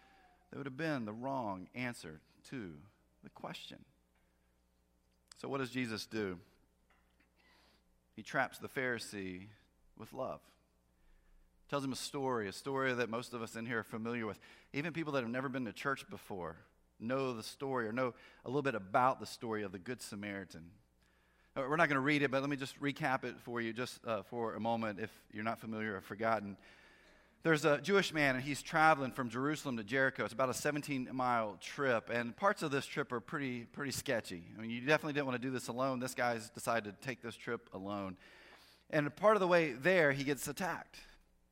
that 0.50 0.56
would 0.56 0.66
have 0.66 0.76
been 0.76 1.04
the 1.04 1.12
wrong 1.12 1.68
answer 1.74 2.20
to 2.50 2.72
the 3.24 3.30
question. 3.30 3.78
So, 5.38 5.48
what 5.48 5.58
does 5.58 5.70
Jesus 5.70 6.06
do? 6.06 6.38
he 8.16 8.22
traps 8.22 8.58
the 8.58 8.68
Pharisee 8.68 9.42
with 9.98 10.12
love. 10.14 10.40
Tells 11.68 11.84
him 11.84 11.92
a 11.92 11.96
story, 11.96 12.48
a 12.48 12.52
story 12.52 12.94
that 12.94 13.10
most 13.10 13.34
of 13.34 13.42
us 13.42 13.56
in 13.56 13.66
here 13.66 13.80
are 13.80 13.84
familiar 13.84 14.26
with. 14.26 14.38
Even 14.72 14.92
people 14.92 15.12
that 15.12 15.22
have 15.22 15.30
never 15.30 15.48
been 15.48 15.66
to 15.66 15.72
church 15.72 16.08
before 16.08 16.56
know 16.98 17.34
the 17.34 17.42
story 17.42 17.86
or 17.86 17.92
know 17.92 18.14
a 18.44 18.48
little 18.48 18.62
bit 18.62 18.74
about 18.74 19.20
the 19.20 19.26
story 19.26 19.62
of 19.62 19.72
the 19.72 19.78
Good 19.78 20.00
Samaritan. 20.00 20.70
Uh, 21.54 21.64
we're 21.68 21.76
not 21.76 21.88
going 21.88 21.96
to 21.96 22.00
read 22.00 22.22
it, 22.22 22.30
but 22.30 22.40
let 22.40 22.48
me 22.48 22.56
just 22.56 22.80
recap 22.80 23.24
it 23.24 23.34
for 23.40 23.60
you 23.60 23.72
just 23.72 23.98
uh, 24.06 24.22
for 24.22 24.54
a 24.54 24.60
moment 24.60 24.98
if 24.98 25.10
you're 25.32 25.44
not 25.44 25.58
familiar 25.58 25.96
or 25.96 26.00
forgotten. 26.00 26.56
There's 27.46 27.64
a 27.64 27.78
Jewish 27.78 28.12
man, 28.12 28.34
and 28.34 28.42
he's 28.42 28.60
traveling 28.60 29.12
from 29.12 29.28
Jerusalem 29.28 29.76
to 29.76 29.84
Jericho. 29.84 30.24
It's 30.24 30.32
about 30.32 30.48
a 30.48 30.54
17 30.54 31.10
mile 31.12 31.56
trip, 31.60 32.10
and 32.12 32.36
parts 32.36 32.64
of 32.64 32.72
this 32.72 32.86
trip 32.86 33.12
are 33.12 33.20
pretty, 33.20 33.66
pretty 33.66 33.92
sketchy. 33.92 34.42
I 34.58 34.60
mean, 34.60 34.70
you 34.70 34.80
definitely 34.80 35.12
didn't 35.12 35.26
want 35.26 35.40
to 35.40 35.46
do 35.46 35.52
this 35.52 35.68
alone. 35.68 36.00
This 36.00 36.12
guy's 36.12 36.50
decided 36.50 37.00
to 37.00 37.06
take 37.06 37.22
this 37.22 37.36
trip 37.36 37.70
alone. 37.72 38.16
And 38.90 39.14
part 39.14 39.36
of 39.36 39.40
the 39.40 39.46
way 39.46 39.74
there, 39.74 40.10
he 40.10 40.24
gets 40.24 40.48
attacked. 40.48 40.98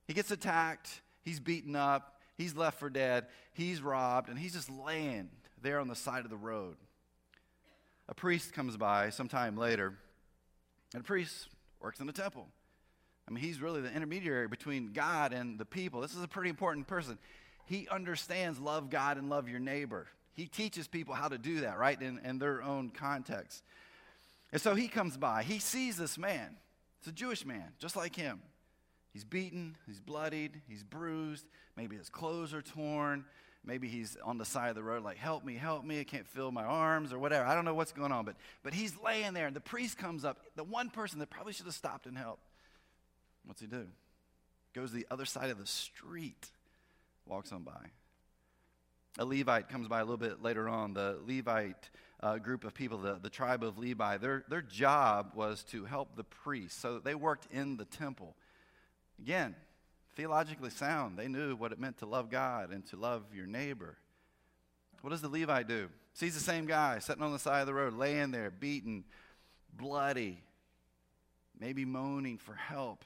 He 0.08 0.14
gets 0.14 0.32
attacked, 0.32 1.00
he's 1.22 1.38
beaten 1.38 1.76
up, 1.76 2.20
he's 2.36 2.56
left 2.56 2.80
for 2.80 2.90
dead, 2.90 3.26
he's 3.52 3.80
robbed, 3.80 4.28
and 4.28 4.36
he's 4.36 4.54
just 4.54 4.68
laying 4.68 5.30
there 5.62 5.78
on 5.78 5.86
the 5.86 5.94
side 5.94 6.24
of 6.24 6.30
the 6.30 6.36
road. 6.36 6.74
A 8.08 8.14
priest 8.14 8.52
comes 8.52 8.76
by 8.76 9.10
sometime 9.10 9.56
later, 9.56 9.94
and 10.92 11.02
a 11.02 11.04
priest 11.04 11.46
works 11.80 12.00
in 12.00 12.08
the 12.08 12.12
temple. 12.12 12.48
I 13.28 13.32
mean, 13.32 13.42
he's 13.42 13.60
really 13.60 13.80
the 13.80 13.92
intermediary 13.92 14.48
between 14.48 14.92
God 14.92 15.32
and 15.32 15.58
the 15.58 15.64
people. 15.64 16.00
This 16.00 16.14
is 16.14 16.22
a 16.22 16.28
pretty 16.28 16.50
important 16.50 16.86
person. 16.86 17.18
He 17.66 17.88
understands 17.90 18.58
love 18.58 18.90
God 18.90 19.16
and 19.16 19.30
love 19.30 19.48
your 19.48 19.60
neighbor. 19.60 20.06
He 20.34 20.46
teaches 20.46 20.86
people 20.86 21.14
how 21.14 21.28
to 21.28 21.38
do 21.38 21.60
that, 21.60 21.78
right, 21.78 22.00
in, 22.00 22.20
in 22.24 22.38
their 22.38 22.62
own 22.62 22.90
context. 22.90 23.62
And 24.52 24.60
so 24.60 24.74
he 24.74 24.88
comes 24.88 25.16
by. 25.16 25.42
He 25.42 25.58
sees 25.58 25.96
this 25.96 26.18
man. 26.18 26.56
It's 26.98 27.08
a 27.08 27.12
Jewish 27.12 27.46
man, 27.46 27.72
just 27.78 27.96
like 27.96 28.14
him. 28.14 28.40
He's 29.12 29.24
beaten, 29.24 29.76
he's 29.86 30.00
bloodied, 30.00 30.60
he's 30.68 30.82
bruised. 30.82 31.46
Maybe 31.76 31.96
his 31.96 32.08
clothes 32.08 32.52
are 32.52 32.62
torn. 32.62 33.24
Maybe 33.64 33.88
he's 33.88 34.16
on 34.22 34.36
the 34.36 34.44
side 34.44 34.68
of 34.68 34.74
the 34.74 34.82
road, 34.82 35.02
like, 35.02 35.16
help 35.16 35.44
me, 35.44 35.54
help 35.54 35.84
me. 35.84 36.00
I 36.00 36.04
can't 36.04 36.26
feel 36.26 36.50
my 36.50 36.64
arms 36.64 37.12
or 37.12 37.18
whatever. 37.18 37.46
I 37.46 37.54
don't 37.54 37.64
know 37.64 37.74
what's 37.74 37.92
going 37.92 38.12
on. 38.12 38.26
But, 38.26 38.36
but 38.62 38.74
he's 38.74 38.94
laying 39.02 39.32
there, 39.32 39.46
and 39.46 39.56
the 39.56 39.60
priest 39.60 39.96
comes 39.96 40.24
up, 40.24 40.40
the 40.56 40.64
one 40.64 40.90
person 40.90 41.18
that 41.20 41.30
probably 41.30 41.54
should 41.54 41.64
have 41.64 41.74
stopped 41.74 42.06
and 42.06 42.18
helped. 42.18 42.42
What's 43.44 43.60
he 43.60 43.66
do? 43.66 43.86
Goes 44.74 44.92
the 44.92 45.06
other 45.10 45.24
side 45.24 45.50
of 45.50 45.58
the 45.58 45.66
street, 45.66 46.50
walks 47.26 47.52
on 47.52 47.62
by. 47.62 47.90
A 49.18 49.24
Levite 49.24 49.68
comes 49.68 49.86
by 49.86 50.00
a 50.00 50.04
little 50.04 50.16
bit 50.16 50.42
later 50.42 50.68
on. 50.68 50.94
The 50.94 51.18
Levite 51.24 51.90
uh, 52.20 52.38
group 52.38 52.64
of 52.64 52.74
people, 52.74 52.98
the, 52.98 53.18
the 53.22 53.30
tribe 53.30 53.62
of 53.62 53.78
Levi, 53.78 54.16
their, 54.16 54.44
their 54.48 54.62
job 54.62 55.32
was 55.34 55.62
to 55.64 55.84
help 55.84 56.16
the 56.16 56.24
priests. 56.24 56.80
So 56.80 56.98
they 56.98 57.14
worked 57.14 57.46
in 57.52 57.76
the 57.76 57.84
temple. 57.84 58.34
Again, 59.20 59.54
theologically 60.16 60.70
sound. 60.70 61.16
They 61.16 61.28
knew 61.28 61.54
what 61.54 61.70
it 61.70 61.78
meant 61.78 61.98
to 61.98 62.06
love 62.06 62.30
God 62.30 62.72
and 62.72 62.84
to 62.86 62.96
love 62.96 63.22
your 63.32 63.46
neighbor. 63.46 63.96
What 65.02 65.10
does 65.10 65.20
the 65.20 65.28
Levite 65.28 65.68
do? 65.68 65.90
Sees 66.14 66.34
the 66.34 66.40
same 66.40 66.66
guy 66.66 66.98
sitting 66.98 67.22
on 67.22 67.32
the 67.32 67.38
side 67.38 67.60
of 67.60 67.66
the 67.66 67.74
road, 67.74 67.94
laying 67.94 68.30
there, 68.30 68.50
beaten, 68.50 69.04
bloody, 69.76 70.42
maybe 71.60 71.84
moaning 71.84 72.38
for 72.38 72.54
help. 72.54 73.04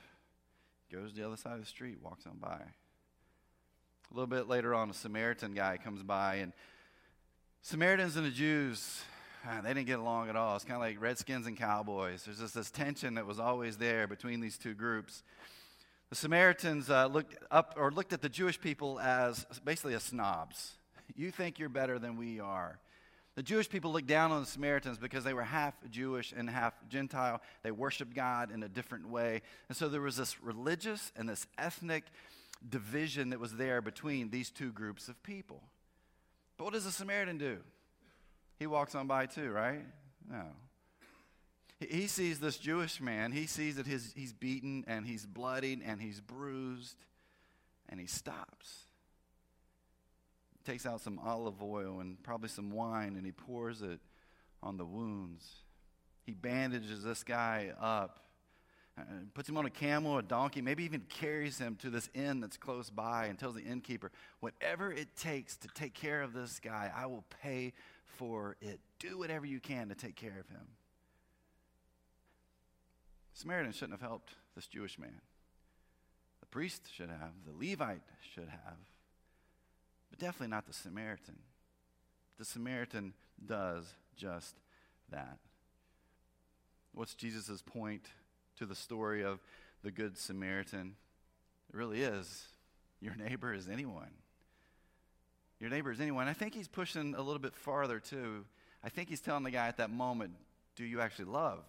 Goes 0.91 1.11
to 1.11 1.17
the 1.21 1.27
other 1.27 1.37
side 1.37 1.55
of 1.55 1.61
the 1.61 1.67
street, 1.67 1.99
walks 2.03 2.27
on 2.27 2.39
by. 2.39 2.61
A 4.11 4.15
little 4.15 4.27
bit 4.27 4.49
later 4.49 4.75
on, 4.75 4.89
a 4.89 4.95
Samaritan 4.95 5.53
guy 5.53 5.77
comes 5.77 6.03
by, 6.03 6.37
and 6.37 6.55
Samaritans 7.61 8.17
and 8.17 8.25
the 8.25 8.31
Jews, 8.31 9.03
ah, 9.47 9.61
they 9.63 9.75
didn't 9.75 9.87
get 9.87 9.99
along 9.99 10.31
at 10.31 10.37
all. 10.37 10.57
It's 10.57 10.65
kind 10.65 10.77
of 10.77 10.81
like 10.81 10.99
Redskins 10.99 11.47
and 11.47 11.59
Cowboys. 11.59 12.25
There's 12.25 12.39
just 12.39 12.55
this 12.55 12.71
tension 12.71 13.15
that 13.17 13.27
was 13.27 13.39
always 13.39 13.77
there 13.77 14.07
between 14.07 14.41
these 14.41 14.57
two 14.57 14.73
groups. 14.73 15.23
The 16.09 16.17
Samaritans 16.17 16.89
uh, 16.89 17.07
looked 17.07 17.37
up 17.51 17.75
or 17.77 17.91
looked 17.91 18.15
at 18.15 18.23
the 18.23 18.31
Jewish 18.31 18.59
people 18.59 18.99
as 18.99 19.45
basically 19.65 19.95
as 19.95 20.05
snobs. 20.05 20.73
You 21.17 21.31
think 21.31 21.59
you're 21.59 21.71
better 21.71 21.99
than 21.99 22.17
we 22.17 22.39
are. 22.39 22.79
The 23.39 23.45
Jewish 23.45 23.69
people 23.69 23.93
looked 23.93 24.09
down 24.09 24.33
on 24.33 24.41
the 24.41 24.49
Samaritans 24.49 24.99
because 24.99 25.23
they 25.23 25.33
were 25.33 25.45
half 25.45 25.73
Jewish 25.93 26.35
and 26.37 26.51
half 26.51 26.75
Gentile. 26.89 27.41
They 27.63 27.71
worshiped 27.71 28.13
God 28.13 28.51
in 28.51 28.65
a 28.65 28.69
different 28.69 29.09
way. 29.11 29.43
And 29.69 29.79
so 29.79 29.89
there 29.89 30.01
was 30.01 30.17
this 30.17 30.43
religious 30.43 31.13
and 31.15 31.29
this 31.29 31.47
ethnic 31.57 32.03
division 32.69 33.31
that 33.31 33.39
was 33.39 33.53
there 33.53 33.81
between 33.81 34.31
these 34.31 34.51
two 34.51 34.73
groups 34.73 35.07
of 35.07 35.23
people. 35.23 35.63
But 36.57 36.65
what 36.65 36.73
does 36.73 36.83
the 36.83 36.91
Samaritan 36.91 37.39
do? 37.39 37.59
He 38.59 38.67
walks 38.67 38.97
on 38.97 39.07
by 39.07 39.27
too, 39.27 39.53
right? 39.53 39.85
No. 40.29 40.43
He 41.79 42.09
sees 42.09 42.41
this 42.41 42.59
Jewish 42.59 43.01
man. 43.01 43.31
He 43.31 43.47
sees 43.47 43.77
that 43.77 43.87
he's 43.87 44.33
beaten 44.33 44.85
and 44.89 45.07
he's 45.07 45.25
bloodied 45.25 45.81
and 45.87 46.03
he's 46.03 46.21
bruised, 46.21 46.97
and 47.89 48.01
he 48.01 48.09
stops 48.09 48.88
takes 50.69 50.85
out 50.85 51.01
some 51.01 51.19
olive 51.25 51.63
oil 51.63 52.01
and 52.01 52.23
probably 52.23 52.49
some 52.51 52.71
wine 52.71 53.15
and 53.17 53.25
he 53.25 53.33
pours 53.33 53.81
it 53.81 54.01
on 54.63 54.77
the 54.77 54.85
wounds. 54.85 55.47
He 56.27 56.35
bandages 56.35 57.03
this 57.03 57.25
guy 57.25 57.73
up, 57.81 58.21
puts 59.33 59.49
him 59.49 59.57
on 59.57 59.65
a 59.65 59.71
camel, 59.71 60.19
a 60.19 60.23
donkey, 60.23 60.61
maybe 60.61 60.85
even 60.85 61.01
carries 61.09 61.59
him 61.59 61.77
to 61.77 61.89
this 61.89 62.11
inn 62.13 62.41
that's 62.41 62.59
close 62.59 62.91
by 62.91 63.27
and 63.27 63.39
tells 63.39 63.55
the 63.55 63.63
innkeeper, 63.63 64.13
whatever 64.41 64.93
it 64.93 65.17
takes 65.17 65.57
to 65.57 65.69
take 65.69 65.95
care 65.95 66.21
of 66.21 66.35
this 66.35 66.61
guy, 66.61 66.93
I 66.95 67.07
will 67.07 67.25
pay 67.43 67.73
for 68.05 68.57
it. 68.61 68.79
Do 68.99 69.17
whatever 69.17 69.47
you 69.47 69.61
can 69.61 69.89
to 69.89 69.95
take 69.95 70.17
care 70.17 70.39
of 70.39 70.51
him. 70.51 70.67
Samaritan 73.33 73.73
shouldn't 73.73 73.99
have 73.99 74.07
helped 74.07 74.35
this 74.55 74.67
Jewish 74.67 74.99
man. 74.99 75.23
The 76.41 76.47
priest 76.47 76.83
should 76.95 77.09
have, 77.09 77.33
the 77.47 77.55
Levite 77.55 78.03
should 78.35 78.49
have 78.49 78.77
but 80.11 80.19
definitely 80.19 80.49
not 80.49 80.67
the 80.67 80.73
Samaritan. 80.73 81.39
The 82.39 82.45
Samaritan 82.45 83.15
does 83.45 83.95
just 84.17 84.57
that. 85.11 85.39
What's 86.93 87.15
Jesus' 87.15 87.63
point 87.63 88.07
to 88.57 88.67
the 88.67 88.75
story 88.75 89.23
of 89.23 89.41
the 89.83 89.91
Good 89.91 90.19
Samaritan? 90.19 90.97
It 91.73 91.77
really 91.77 92.03
is 92.03 92.49
your 93.01 93.15
neighbor 93.15 93.55
is 93.55 93.69
anyone. 93.69 94.11
Your 95.61 95.71
neighbor 95.71 95.93
is 95.93 96.01
anyone. 96.01 96.29
I 96.29 96.33
think 96.33 96.55
he's 96.55 96.69
pushing 96.69 97.15
a 97.15 97.23
little 97.23 97.39
bit 97.41 97.55
farther, 97.55 97.99
too. 98.01 98.45
I 98.83 98.89
think 98.89 99.09
he's 99.09 99.21
telling 99.21 99.45
the 99.45 99.51
guy 99.51 99.69
at 99.69 99.77
that 99.79 99.91
moment, 99.91 100.33
Do 100.77 100.85
you 100.85 101.01
actually 101.01 101.27
love 101.27 101.65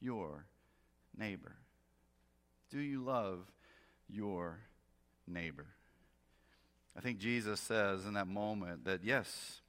your 0.00 0.46
neighbor? 1.16 1.56
Do 2.70 2.78
you 2.78 3.02
love 3.02 3.50
your 4.08 4.60
neighbor? 5.26 5.66
I 6.96 7.00
think 7.00 7.18
Jesus 7.18 7.60
says 7.60 8.04
in 8.04 8.14
that 8.14 8.26
moment 8.26 8.84
that 8.84 9.04
yes, 9.04 9.60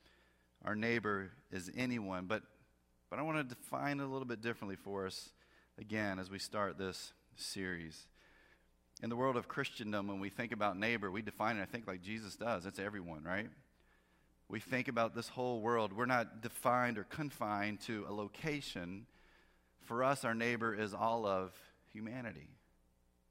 our 0.65 0.75
neighbor 0.75 1.31
is 1.51 1.71
anyone, 1.75 2.25
but, 2.25 2.43
but 3.09 3.19
I 3.19 3.21
want 3.21 3.37
to 3.37 3.55
define 3.55 3.99
it 3.99 4.03
a 4.03 4.07
little 4.07 4.25
bit 4.25 4.41
differently 4.41 4.75
for 4.75 5.05
us 5.05 5.29
again 5.79 6.19
as 6.19 6.29
we 6.29 6.39
start 6.39 6.77
this 6.77 7.13
series. 7.35 8.07
In 9.03 9.09
the 9.09 9.15
world 9.15 9.37
of 9.37 9.47
Christendom, 9.47 10.07
when 10.07 10.19
we 10.19 10.29
think 10.29 10.51
about 10.51 10.77
neighbor, 10.77 11.09
we 11.09 11.21
define 11.21 11.57
it, 11.57 11.61
I 11.61 11.65
think, 11.65 11.87
like 11.87 12.01
Jesus 12.01 12.35
does. 12.35 12.65
It's 12.65 12.79
everyone, 12.79 13.23
right? 13.23 13.49
We 14.47 14.59
think 14.59 14.87
about 14.87 15.15
this 15.15 15.29
whole 15.29 15.61
world. 15.61 15.93
We're 15.93 16.05
not 16.05 16.41
defined 16.41 16.97
or 16.97 17.03
confined 17.05 17.79
to 17.81 18.05
a 18.07 18.13
location. 18.13 19.07
For 19.79 20.03
us, 20.03 20.25
our 20.25 20.35
neighbor 20.35 20.75
is 20.75 20.93
all 20.93 21.25
of 21.25 21.53
humanity. 21.93 22.49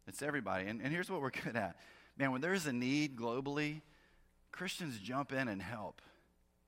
It's 0.09 0.23
everybody. 0.23 0.67
And, 0.67 0.81
and 0.81 0.93
here's 0.93 1.11
what 1.11 1.21
we're 1.21 1.31
good 1.45 1.57
at 1.57 1.77
man, 2.21 2.33
when 2.33 2.43
there's 2.43 2.67
a 2.67 2.73
need 2.73 3.17
globally, 3.17 3.81
Christians 4.53 4.99
jump 4.99 5.33
in 5.33 5.49
and 5.49 5.61
help. 5.61 6.03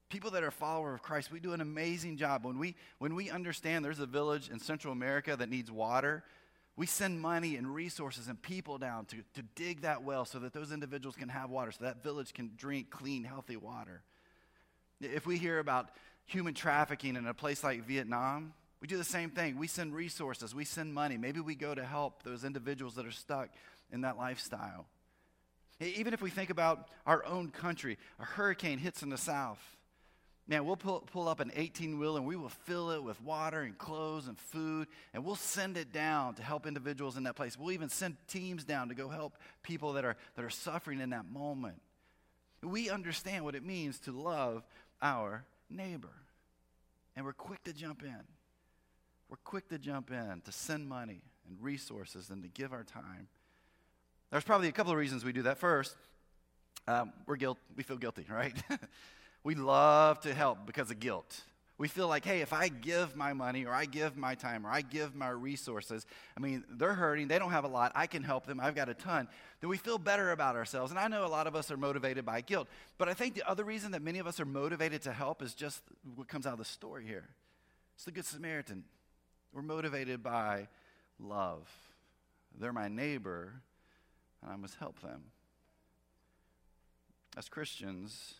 People 0.08 0.30
that 0.30 0.42
are 0.42 0.50
followers 0.50 0.94
of 0.94 1.02
Christ, 1.02 1.30
we 1.30 1.40
do 1.40 1.52
an 1.52 1.60
amazing 1.60 2.16
job. 2.16 2.44
When 2.44 2.58
we, 2.58 2.74
when 2.98 3.14
we 3.14 3.28
understand 3.28 3.84
there's 3.84 3.98
a 3.98 4.06
village 4.06 4.48
in 4.48 4.58
Central 4.58 4.94
America 4.94 5.36
that 5.36 5.50
needs 5.50 5.70
water, 5.70 6.24
we 6.74 6.86
send 6.86 7.20
money 7.20 7.56
and 7.56 7.72
resources 7.72 8.28
and 8.28 8.40
people 8.40 8.78
down 8.78 9.04
to, 9.06 9.16
to 9.34 9.42
dig 9.54 9.82
that 9.82 10.02
well 10.02 10.24
so 10.24 10.38
that 10.38 10.54
those 10.54 10.72
individuals 10.72 11.16
can 11.16 11.28
have 11.28 11.50
water, 11.50 11.70
so 11.70 11.84
that 11.84 12.02
village 12.02 12.32
can 12.32 12.52
drink 12.56 12.88
clean, 12.88 13.22
healthy 13.22 13.56
water. 13.56 14.02
If 15.02 15.26
we 15.26 15.36
hear 15.36 15.58
about 15.58 15.90
human 16.24 16.54
trafficking 16.54 17.14
in 17.14 17.26
a 17.26 17.34
place 17.34 17.62
like 17.62 17.84
Vietnam, 17.84 18.54
we 18.80 18.88
do 18.88 18.96
the 18.96 19.04
same 19.04 19.28
thing. 19.28 19.58
We 19.58 19.66
send 19.66 19.94
resources, 19.94 20.54
we 20.54 20.64
send 20.64 20.94
money. 20.94 21.18
Maybe 21.18 21.40
we 21.40 21.54
go 21.54 21.74
to 21.74 21.84
help 21.84 22.22
those 22.22 22.42
individuals 22.42 22.94
that 22.94 23.04
are 23.04 23.12
stuck 23.12 23.50
in 23.90 24.00
that 24.00 24.16
lifestyle. 24.16 24.86
Even 25.82 26.14
if 26.14 26.22
we 26.22 26.30
think 26.30 26.50
about 26.50 26.88
our 27.06 27.24
own 27.24 27.50
country, 27.50 27.98
a 28.20 28.24
hurricane 28.24 28.78
hits 28.78 29.02
in 29.02 29.10
the 29.10 29.18
south. 29.18 29.60
Man, 30.48 30.64
we'll 30.64 30.76
pull, 30.76 31.00
pull 31.00 31.28
up 31.28 31.40
an 31.40 31.52
18 31.54 31.98
wheel 31.98 32.16
and 32.16 32.26
we 32.26 32.34
will 32.36 32.48
fill 32.48 32.90
it 32.90 33.02
with 33.02 33.20
water 33.22 33.62
and 33.62 33.78
clothes 33.78 34.26
and 34.26 34.36
food, 34.38 34.88
and 35.14 35.24
we'll 35.24 35.36
send 35.36 35.76
it 35.76 35.92
down 35.92 36.34
to 36.34 36.42
help 36.42 36.66
individuals 36.66 37.16
in 37.16 37.22
that 37.24 37.36
place. 37.36 37.56
We'll 37.56 37.72
even 37.72 37.88
send 37.88 38.16
teams 38.26 38.64
down 38.64 38.88
to 38.88 38.94
go 38.94 39.08
help 39.08 39.38
people 39.62 39.92
that 39.94 40.04
are, 40.04 40.16
that 40.36 40.44
are 40.44 40.50
suffering 40.50 41.00
in 41.00 41.10
that 41.10 41.26
moment. 41.30 41.80
We 42.62 42.90
understand 42.90 43.44
what 43.44 43.54
it 43.54 43.64
means 43.64 43.98
to 44.00 44.12
love 44.12 44.64
our 45.00 45.44
neighbor, 45.70 46.12
and 47.16 47.24
we're 47.24 47.32
quick 47.32 47.62
to 47.64 47.72
jump 47.72 48.02
in. 48.02 48.22
We're 49.28 49.36
quick 49.44 49.68
to 49.70 49.78
jump 49.78 50.10
in, 50.10 50.42
to 50.44 50.52
send 50.52 50.88
money 50.88 51.22
and 51.48 51.56
resources, 51.60 52.30
and 52.30 52.42
to 52.42 52.48
give 52.48 52.72
our 52.72 52.84
time. 52.84 53.28
There's 54.32 54.44
probably 54.44 54.68
a 54.68 54.72
couple 54.72 54.90
of 54.90 54.98
reasons 54.98 55.26
we 55.26 55.34
do 55.34 55.42
that. 55.42 55.58
First, 55.58 55.94
um, 56.88 57.12
we're 57.26 57.36
guilt, 57.36 57.58
we 57.76 57.82
feel 57.82 57.98
guilty, 57.98 58.24
right? 58.30 58.56
we 59.44 59.54
love 59.54 60.20
to 60.20 60.32
help 60.32 60.64
because 60.64 60.90
of 60.90 60.98
guilt. 61.00 61.42
We 61.76 61.86
feel 61.86 62.08
like, 62.08 62.24
hey, 62.24 62.40
if 62.40 62.50
I 62.50 62.68
give 62.68 63.14
my 63.14 63.34
money 63.34 63.66
or 63.66 63.74
I 63.74 63.84
give 63.84 64.16
my 64.16 64.34
time 64.34 64.66
or 64.66 64.70
I 64.70 64.80
give 64.80 65.14
my 65.14 65.28
resources, 65.28 66.06
I 66.34 66.40
mean, 66.40 66.64
they're 66.70 66.94
hurting, 66.94 67.28
they 67.28 67.38
don't 67.38 67.50
have 67.50 67.64
a 67.64 67.68
lot, 67.68 67.92
I 67.94 68.06
can 68.06 68.22
help 68.22 68.46
them, 68.46 68.58
I've 68.58 68.74
got 68.74 68.88
a 68.88 68.94
ton, 68.94 69.28
then 69.60 69.68
we 69.68 69.76
feel 69.76 69.98
better 69.98 70.30
about 70.30 70.56
ourselves. 70.56 70.92
And 70.92 70.98
I 70.98 71.08
know 71.08 71.26
a 71.26 71.28
lot 71.28 71.46
of 71.46 71.54
us 71.54 71.70
are 71.70 71.76
motivated 71.76 72.24
by 72.24 72.40
guilt, 72.40 72.68
but 72.96 73.10
I 73.10 73.14
think 73.14 73.34
the 73.34 73.46
other 73.46 73.64
reason 73.64 73.92
that 73.92 74.00
many 74.00 74.18
of 74.18 74.26
us 74.26 74.40
are 74.40 74.46
motivated 74.46 75.02
to 75.02 75.12
help 75.12 75.42
is 75.42 75.52
just 75.52 75.82
what 76.16 76.26
comes 76.26 76.46
out 76.46 76.54
of 76.54 76.58
the 76.58 76.64
story 76.64 77.04
here. 77.04 77.28
It's 77.96 78.06
the 78.06 78.12
Good 78.12 78.24
Samaritan. 78.24 78.84
We're 79.52 79.60
motivated 79.60 80.22
by 80.22 80.68
love. 81.20 81.68
They're 82.58 82.72
my 82.72 82.88
neighbor, 82.88 83.60
and 84.42 84.50
I 84.50 84.56
must 84.56 84.76
help 84.76 85.00
them. 85.00 85.22
As 87.36 87.48
Christians, 87.48 88.34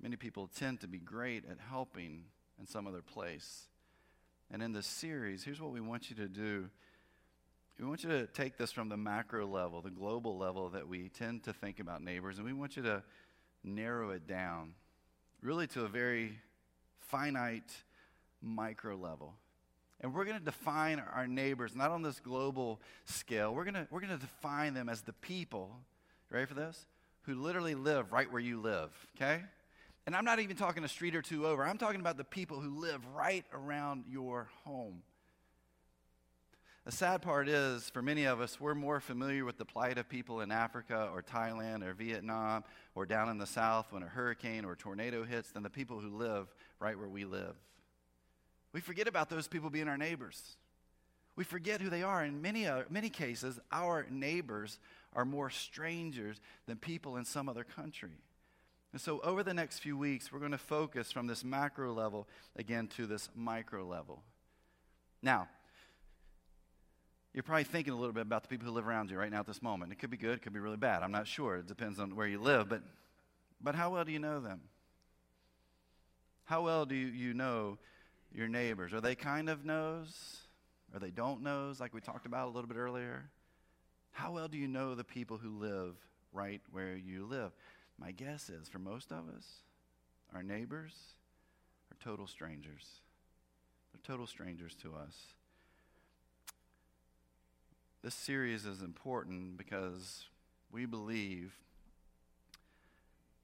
many 0.00 0.16
people 0.16 0.48
tend 0.56 0.80
to 0.80 0.88
be 0.88 0.98
great 0.98 1.44
at 1.50 1.58
helping 1.68 2.24
in 2.58 2.66
some 2.66 2.86
other 2.86 3.02
place. 3.02 3.66
And 4.50 4.62
in 4.62 4.72
this 4.72 4.86
series, 4.86 5.44
here's 5.44 5.60
what 5.60 5.72
we 5.72 5.80
want 5.80 6.08
you 6.08 6.16
to 6.16 6.28
do. 6.28 6.70
We 7.78 7.86
want 7.86 8.02
you 8.02 8.10
to 8.10 8.26
take 8.26 8.56
this 8.56 8.72
from 8.72 8.88
the 8.88 8.96
macro 8.96 9.46
level, 9.46 9.82
the 9.82 9.90
global 9.90 10.36
level 10.38 10.70
that 10.70 10.88
we 10.88 11.10
tend 11.10 11.44
to 11.44 11.52
think 11.52 11.78
about 11.78 12.02
neighbors, 12.02 12.38
and 12.38 12.46
we 12.46 12.52
want 12.52 12.76
you 12.76 12.82
to 12.84 13.02
narrow 13.62 14.10
it 14.10 14.26
down 14.26 14.74
really 15.42 15.66
to 15.68 15.84
a 15.84 15.88
very 15.88 16.38
finite 16.98 17.72
micro 18.42 18.96
level. 18.96 19.34
And 20.00 20.14
we're 20.14 20.24
going 20.24 20.38
to 20.38 20.44
define 20.44 21.02
our 21.14 21.26
neighbors, 21.26 21.74
not 21.74 21.90
on 21.90 22.02
this 22.02 22.20
global 22.20 22.80
scale. 23.04 23.52
We're 23.52 23.64
going 23.64 23.74
to, 23.74 23.86
we're 23.90 24.00
to 24.00 24.16
define 24.16 24.74
them 24.74 24.88
as 24.88 25.02
the 25.02 25.12
people, 25.12 25.76
ready 26.30 26.46
for 26.46 26.54
this? 26.54 26.86
Who 27.22 27.34
literally 27.34 27.74
live 27.74 28.12
right 28.12 28.30
where 28.30 28.40
you 28.40 28.60
live, 28.60 28.90
okay? 29.16 29.42
And 30.06 30.16
I'm 30.16 30.24
not 30.24 30.40
even 30.40 30.56
talking 30.56 30.84
a 30.84 30.88
street 30.88 31.14
or 31.14 31.22
two 31.22 31.46
over. 31.46 31.64
I'm 31.64 31.78
talking 31.78 32.00
about 32.00 32.16
the 32.16 32.24
people 32.24 32.60
who 32.60 32.80
live 32.80 33.04
right 33.14 33.44
around 33.52 34.04
your 34.08 34.48
home. 34.64 35.02
The 36.86 36.92
sad 36.92 37.20
part 37.20 37.50
is, 37.50 37.90
for 37.90 38.00
many 38.00 38.24
of 38.24 38.40
us, 38.40 38.58
we're 38.58 38.74
more 38.74 39.00
familiar 39.00 39.44
with 39.44 39.58
the 39.58 39.66
plight 39.66 39.98
of 39.98 40.08
people 40.08 40.40
in 40.40 40.50
Africa 40.50 41.10
or 41.12 41.22
Thailand 41.22 41.86
or 41.86 41.92
Vietnam 41.92 42.64
or 42.94 43.04
down 43.04 43.28
in 43.28 43.36
the 43.36 43.46
South 43.46 43.92
when 43.92 44.02
a 44.02 44.06
hurricane 44.06 44.64
or 44.64 44.72
a 44.72 44.76
tornado 44.76 45.24
hits 45.24 45.50
than 45.50 45.62
the 45.62 45.68
people 45.68 46.00
who 46.00 46.16
live 46.16 46.46
right 46.80 46.98
where 46.98 47.08
we 47.08 47.26
live. 47.26 47.56
We 48.72 48.80
forget 48.80 49.08
about 49.08 49.30
those 49.30 49.48
people 49.48 49.70
being 49.70 49.88
our 49.88 49.96
neighbors. 49.96 50.56
We 51.36 51.44
forget 51.44 51.80
who 51.80 51.88
they 51.88 52.02
are. 52.02 52.24
In 52.24 52.42
many, 52.42 52.66
uh, 52.66 52.82
many 52.90 53.08
cases, 53.08 53.60
our 53.70 54.06
neighbors 54.10 54.78
are 55.14 55.24
more 55.24 55.50
strangers 55.50 56.40
than 56.66 56.76
people 56.76 57.16
in 57.16 57.24
some 57.24 57.48
other 57.48 57.64
country. 57.64 58.18
And 58.92 59.00
so, 59.00 59.20
over 59.20 59.42
the 59.42 59.54
next 59.54 59.80
few 59.80 59.96
weeks, 59.96 60.32
we're 60.32 60.38
going 60.38 60.52
to 60.52 60.58
focus 60.58 61.12
from 61.12 61.26
this 61.26 61.44
macro 61.44 61.92
level 61.92 62.26
again 62.56 62.88
to 62.96 63.06
this 63.06 63.28
micro 63.36 63.86
level. 63.86 64.22
Now, 65.22 65.48
you're 67.34 67.42
probably 67.42 67.64
thinking 67.64 67.92
a 67.92 67.96
little 67.96 68.14
bit 68.14 68.22
about 68.22 68.42
the 68.42 68.48
people 68.48 68.66
who 68.66 68.72
live 68.72 68.88
around 68.88 69.10
you 69.10 69.18
right 69.18 69.30
now 69.30 69.40
at 69.40 69.46
this 69.46 69.62
moment. 69.62 69.92
It 69.92 69.98
could 69.98 70.10
be 70.10 70.16
good, 70.16 70.38
it 70.38 70.42
could 70.42 70.54
be 70.54 70.60
really 70.60 70.76
bad. 70.76 71.02
I'm 71.02 71.12
not 71.12 71.26
sure. 71.26 71.58
It 71.58 71.66
depends 71.66 72.00
on 72.00 72.16
where 72.16 72.26
you 72.26 72.40
live. 72.40 72.68
But, 72.68 72.82
but 73.60 73.74
how 73.74 73.90
well 73.90 74.04
do 74.04 74.10
you 74.10 74.18
know 74.18 74.40
them? 74.40 74.62
How 76.46 76.62
well 76.62 76.86
do 76.86 76.94
you 76.94 77.34
know 77.34 77.78
your 78.32 78.48
neighbors? 78.48 78.92
Are 78.92 79.00
they 79.00 79.14
kind 79.14 79.48
of 79.48 79.64
knows? 79.64 80.38
Are 80.94 81.00
they 81.00 81.10
don't 81.10 81.42
knows, 81.42 81.80
like 81.80 81.92
we 81.92 82.00
talked 82.00 82.26
about 82.26 82.46
a 82.48 82.50
little 82.50 82.68
bit 82.68 82.76
earlier? 82.76 83.30
How 84.12 84.32
well 84.32 84.48
do 84.48 84.56
you 84.58 84.68
know 84.68 84.94
the 84.94 85.04
people 85.04 85.38
who 85.38 85.58
live 85.58 85.96
right 86.32 86.60
where 86.70 86.96
you 86.96 87.26
live? 87.26 87.52
My 87.98 88.12
guess 88.12 88.48
is 88.48 88.68
for 88.68 88.78
most 88.78 89.12
of 89.12 89.28
us, 89.36 89.46
our 90.34 90.42
neighbors 90.42 90.94
are 91.90 91.96
total 92.04 92.26
strangers. 92.26 93.00
They're 93.92 94.00
total 94.14 94.26
strangers 94.26 94.74
to 94.82 94.94
us. 94.94 95.16
This 98.02 98.14
series 98.14 98.64
is 98.64 98.80
important 98.80 99.56
because 99.58 100.26
we 100.70 100.86
believe 100.86 101.52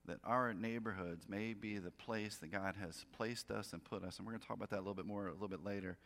that 0.07 0.19
our 0.25 0.53
neighborhoods 0.53 1.29
may 1.29 1.55
be 1.55 1.79
the 1.79 1.91
place 1.91 2.37
that 2.37 2.53
God 2.53 2.75
has 2.81 3.05
placed 3.17 3.51
us 3.51 3.73
and 3.73 3.83
put 3.83 4.05
us. 4.05 4.19
And 4.19 4.27
we're 4.27 4.33
going 4.33 4.41
to 4.41 4.47
talk 4.47 4.57
about 4.57 4.71
that 4.71 4.79
a 4.79 4.85
little 4.85 4.95
bit 4.95 5.07
more 5.07 5.29
a 5.29 5.33
little 5.33 5.49
bit 5.49 5.65
later 5.65 5.97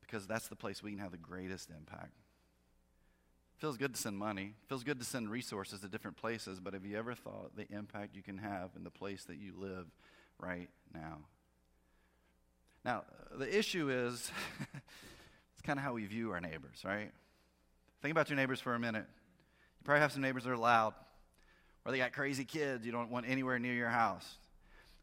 because 0.00 0.26
that's 0.26 0.48
the 0.48 0.56
place 0.56 0.82
we 0.82 0.90
can 0.90 1.00
have 1.00 1.10
the 1.10 1.16
greatest 1.16 1.70
impact. 1.70 2.12
Feels 3.56 3.76
good 3.76 3.94
to 3.94 4.00
send 4.00 4.18
money. 4.18 4.54
Feels 4.68 4.84
good 4.84 4.98
to 4.98 5.04
send 5.04 5.30
resources 5.30 5.80
to 5.80 5.88
different 5.88 6.16
places, 6.16 6.60
but 6.60 6.74
have 6.74 6.84
you 6.84 6.98
ever 6.98 7.14
thought 7.14 7.56
the 7.56 7.66
impact 7.72 8.14
you 8.14 8.22
can 8.22 8.38
have 8.38 8.70
in 8.76 8.84
the 8.84 8.90
place 8.90 9.24
that 9.24 9.38
you 9.38 9.54
live 9.56 9.86
right 10.38 10.68
now? 10.92 11.18
Now, 12.84 13.04
the 13.36 13.56
issue 13.56 13.90
is 13.90 14.30
it's 14.74 15.62
kind 15.62 15.78
of 15.78 15.84
how 15.84 15.94
we 15.94 16.04
view 16.04 16.32
our 16.32 16.40
neighbors, 16.40 16.82
right? 16.84 17.10
Think 18.02 18.12
about 18.12 18.28
your 18.28 18.36
neighbors 18.36 18.60
for 18.60 18.74
a 18.74 18.78
minute. 18.78 19.06
You 19.06 19.84
probably 19.84 20.00
have 20.02 20.12
some 20.12 20.22
neighbors 20.22 20.44
that 20.44 20.50
are 20.50 20.56
loud, 20.56 20.94
or 21.84 21.92
they 21.92 21.98
got 21.98 22.12
crazy 22.12 22.44
kids 22.44 22.86
you 22.86 22.92
don't 22.92 23.10
want 23.10 23.26
anywhere 23.28 23.58
near 23.58 23.74
your 23.74 23.88
house, 23.88 24.36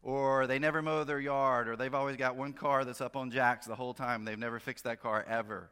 or 0.02 0.46
they 0.46 0.58
never 0.58 0.82
mow 0.82 1.04
their 1.04 1.20
yard, 1.20 1.68
or 1.68 1.76
they've 1.76 1.94
always 1.94 2.16
got 2.16 2.36
one 2.36 2.52
car 2.52 2.84
that's 2.84 3.00
up 3.00 3.16
on 3.16 3.30
jacks 3.30 3.66
the 3.66 3.74
whole 3.74 3.94
time. 3.94 4.24
They've 4.24 4.38
never 4.38 4.58
fixed 4.58 4.84
that 4.84 5.00
car 5.00 5.24
ever. 5.28 5.70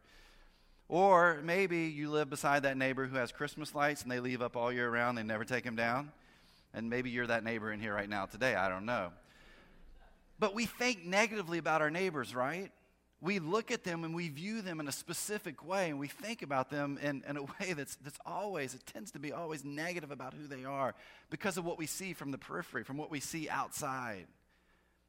Or 0.88 1.40
maybe 1.44 1.84
you 1.84 2.10
live 2.10 2.30
beside 2.30 2.64
that 2.64 2.76
neighbor 2.76 3.06
who 3.06 3.16
has 3.16 3.30
Christmas 3.30 3.74
lights 3.76 4.02
and 4.02 4.10
they 4.10 4.18
leave 4.18 4.42
up 4.42 4.56
all 4.56 4.72
year 4.72 4.90
round, 4.90 5.16
they 5.16 5.22
never 5.22 5.44
take 5.44 5.64
them 5.64 5.76
down. 5.76 6.10
And 6.74 6.90
maybe 6.90 7.10
you're 7.10 7.28
that 7.28 7.44
neighbor 7.44 7.72
in 7.72 7.80
here 7.80 7.94
right 7.94 8.08
now 8.08 8.26
today. 8.26 8.54
I 8.54 8.68
don't 8.68 8.86
know. 8.86 9.10
But 10.40 10.54
we 10.54 10.66
think 10.66 11.04
negatively 11.04 11.58
about 11.58 11.82
our 11.82 11.90
neighbors, 11.90 12.34
right? 12.34 12.72
We 13.22 13.38
look 13.38 13.70
at 13.70 13.84
them 13.84 14.04
and 14.04 14.14
we 14.14 14.30
view 14.30 14.62
them 14.62 14.80
in 14.80 14.88
a 14.88 14.92
specific 14.92 15.66
way 15.66 15.90
and 15.90 15.98
we 15.98 16.08
think 16.08 16.40
about 16.40 16.70
them 16.70 16.98
in, 17.02 17.22
in 17.28 17.36
a 17.36 17.42
way 17.42 17.74
that's, 17.74 17.96
that's 17.96 18.18
always, 18.24 18.74
it 18.74 18.86
tends 18.86 19.10
to 19.10 19.18
be 19.18 19.32
always 19.32 19.64
negative 19.64 20.10
about 20.10 20.32
who 20.32 20.46
they 20.46 20.64
are 20.64 20.94
because 21.28 21.58
of 21.58 21.64
what 21.64 21.76
we 21.76 21.86
see 21.86 22.14
from 22.14 22.30
the 22.30 22.38
periphery, 22.38 22.82
from 22.82 22.96
what 22.96 23.10
we 23.10 23.20
see 23.20 23.48
outside. 23.48 24.26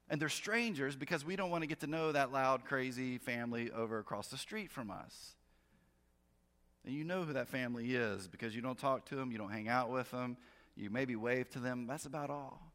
And 0.09 0.21
they're 0.21 0.27
strangers 0.27 0.97
because 0.97 1.23
we 1.23 1.37
don't 1.37 1.51
want 1.51 1.63
to 1.63 1.67
get 1.67 1.79
to 1.81 1.87
know 1.87 2.11
that 2.11 2.33
loud, 2.33 2.65
crazy 2.65 3.17
family 3.17 3.71
over 3.71 3.99
across 3.99 4.27
the 4.27 4.37
street 4.37 4.71
from 4.71 4.91
us. 4.91 5.35
And 6.83 6.93
you 6.93 7.05
know 7.05 7.23
who 7.23 7.33
that 7.33 7.47
family 7.47 7.95
is 7.95 8.27
because 8.27 8.53
you 8.53 8.61
don't 8.61 8.77
talk 8.77 9.05
to 9.05 9.15
them, 9.15 9.31
you 9.31 9.37
don't 9.37 9.51
hang 9.51 9.69
out 9.69 9.89
with 9.89 10.11
them, 10.11 10.35
you 10.75 10.89
maybe 10.89 11.15
wave 11.15 11.49
to 11.51 11.59
them. 11.59 11.87
That's 11.87 12.05
about 12.05 12.29
all. 12.29 12.73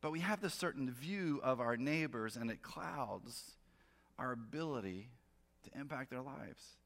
But 0.00 0.12
we 0.12 0.20
have 0.20 0.40
this 0.40 0.54
certain 0.54 0.90
view 0.90 1.40
of 1.42 1.60
our 1.60 1.76
neighbors, 1.76 2.36
and 2.36 2.50
it 2.50 2.62
clouds 2.62 3.56
our 4.18 4.32
ability 4.32 5.08
to 5.64 5.80
impact 5.80 6.10
their 6.10 6.22
lives. 6.22 6.76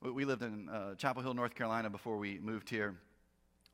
We 0.00 0.24
lived 0.24 0.42
in 0.42 0.68
uh, 0.68 0.94
Chapel 0.94 1.22
Hill, 1.22 1.34
North 1.34 1.54
Carolina 1.54 1.90
before 1.90 2.18
we 2.18 2.38
moved 2.38 2.70
here 2.70 2.94